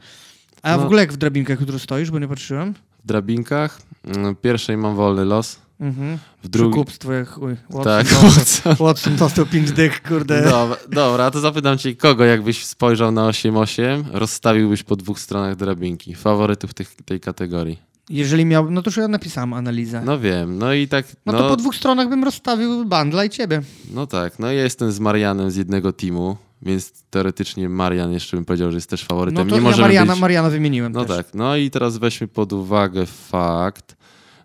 [0.62, 0.86] A w No.
[0.86, 2.74] ogóle jak w drabinkach jutro stoisz, bo nie patrzyłem?
[3.04, 6.18] W drabinkach mm, pierwszej mam wolny los, Mhm.
[6.44, 6.72] w drugiej...
[6.72, 7.56] Przekupstwo, chuj.
[7.70, 10.44] Watson, Tak, dostał, Watson dostał 5 dych, kurde.
[10.44, 16.16] Dobra, dobra, to zapytam cię, kogo jakbyś spojrzał na 8-8, rozstawiłbyś po dwóch stronach drabinki,
[16.16, 17.80] faworytów tych, tej kategorii.
[18.10, 20.00] Jeżeli miał, no to już ja napisałem analizę.
[20.00, 23.30] No, No wiem, no i tak, no, to po dwóch stronach bym rozstawił Bandla i
[23.30, 23.62] ciebie.
[23.94, 28.46] no tak, no ja jestem z Marianem z jednego teamu, więc teoretycznie Marian jeszcze bym
[28.46, 29.50] powiedział, że jest też No faworytem.
[29.50, 30.22] to Nie ja Mariana, być...
[30.22, 31.18] Mariana wymieniłem No też.
[31.18, 33.96] tak, no i teraz weźmy pod uwagę fakt,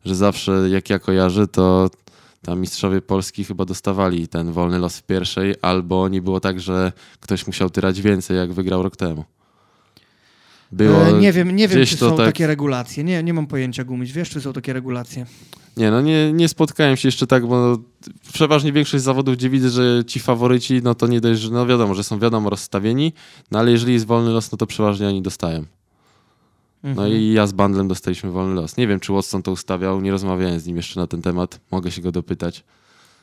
[0.04, 1.90] że zawsze jak ja kojarzę, to
[2.42, 6.92] tam mistrzowie Polski chyba dostawali ten wolny los w pierwszej, albo nie było tak, że
[7.20, 9.24] ktoś musiał tyrać więcej, jak wygrał rok temu.
[10.72, 11.06] Było...
[11.06, 13.04] E, nie wiem, nie wiem czy są tak- takie regulacje.
[13.04, 14.12] Nie, nie mam pojęcia, Gumiś.
[14.12, 15.26] Wiesz, czy są takie regulacje?
[15.76, 17.78] Nie, no nie, nie spotkałem się jeszcze tak, bo
[18.32, 21.94] przeważnie większość zawodów, gdzie widzę, że ci faworyci, no to nie dość, że no wiadomo,
[21.94, 23.12] że są wiadomo rozstawieni,
[23.50, 25.64] no ale jeżeli jest wolny los, no to przeważnie oni dostają.
[26.84, 27.12] No Mhm.
[27.12, 28.76] i ja z Bandlem dostaliśmy wolny los.
[28.76, 31.60] Nie wiem, czy Watson to ustawiał, nie rozmawiałem z nim jeszcze na ten temat.
[31.70, 32.64] Mogę się go dopytać.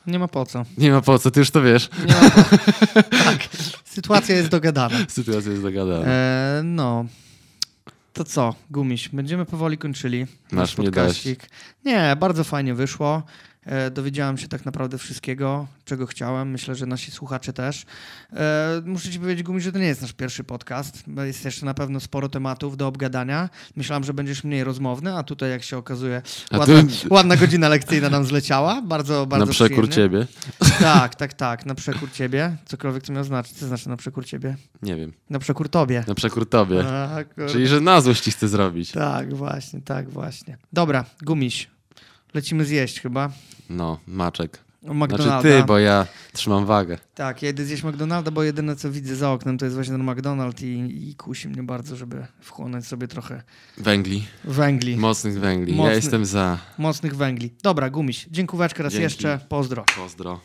[0.06, 0.64] Nie ma po co.
[0.78, 1.90] Nie ma po co, ty już to wiesz.
[2.08, 2.42] Nie ma po...
[3.24, 3.38] tak,
[3.84, 4.96] sytuacja jest dogadana.
[5.08, 6.04] Sytuacja jest zagadana.
[6.06, 7.04] E, no.
[8.12, 11.48] To co, Gumiś, będziemy powoli kończyli nasz podcaścik.
[11.84, 13.22] Nie, bardzo fajnie wyszło.
[13.66, 16.50] E, dowiedziałem się tak naprawdę wszystkiego, czego chciałem.
[16.50, 17.84] Myślę, że nasi słuchacze też.
[18.32, 21.04] E, muszę ci powiedzieć, Gumiś, że to nie jest nasz pierwszy podcast.
[21.24, 23.48] Jest jeszcze na pewno sporo tematów do obgadania.
[23.76, 28.10] Myślałem, że będziesz mniej rozmowny, a tutaj, jak się okazuje, ładna, tu- ładna godzina lekcyjna
[28.10, 28.82] nam zleciała.
[28.82, 30.26] Bardzo, bardzo Na przekór przyjemnie.
[30.58, 30.78] ciebie.
[30.80, 31.66] Tak, tak, tak.
[31.66, 32.56] Na przekór ciebie.
[32.64, 33.52] Cokolwiek to miał znaczyć.
[33.58, 34.56] Co znaczy na przekór ciebie?
[34.82, 35.12] Nie wiem.
[35.30, 36.04] Na przekór tobie.
[36.08, 36.84] Na przekór tobie.
[36.86, 37.18] A.
[37.48, 38.92] Czyli, że na złość ci chcę zrobić.
[38.92, 40.56] Tak, właśnie, tak, właśnie.
[40.72, 41.70] Dobra, gumiś.
[42.34, 43.30] Lecimy zjeść chyba.
[43.70, 44.58] No, maczek.
[44.88, 45.40] O McDonalda.
[45.40, 46.98] Znaczy ty, bo ja trzymam wagę.
[47.14, 50.10] Tak, ja idę zjeść McDonalda, bo jedyne co widzę za oknem to jest właśnie ten
[50.10, 53.42] McDonald i, i kusi mnie bardzo, żeby wchłonąć sobie trochę
[53.78, 54.24] Węgli.
[54.44, 55.74] węgli, Mocnych węgli.
[55.74, 56.58] Mocny- Ja jestem za.
[56.78, 57.50] mocnych węgli.
[57.62, 58.26] Dobra, gumiś.
[58.30, 59.02] Dziękuję raz Dzięki.
[59.02, 59.40] jeszcze.
[59.48, 59.84] Pozdro.
[59.96, 60.40] Pozdro.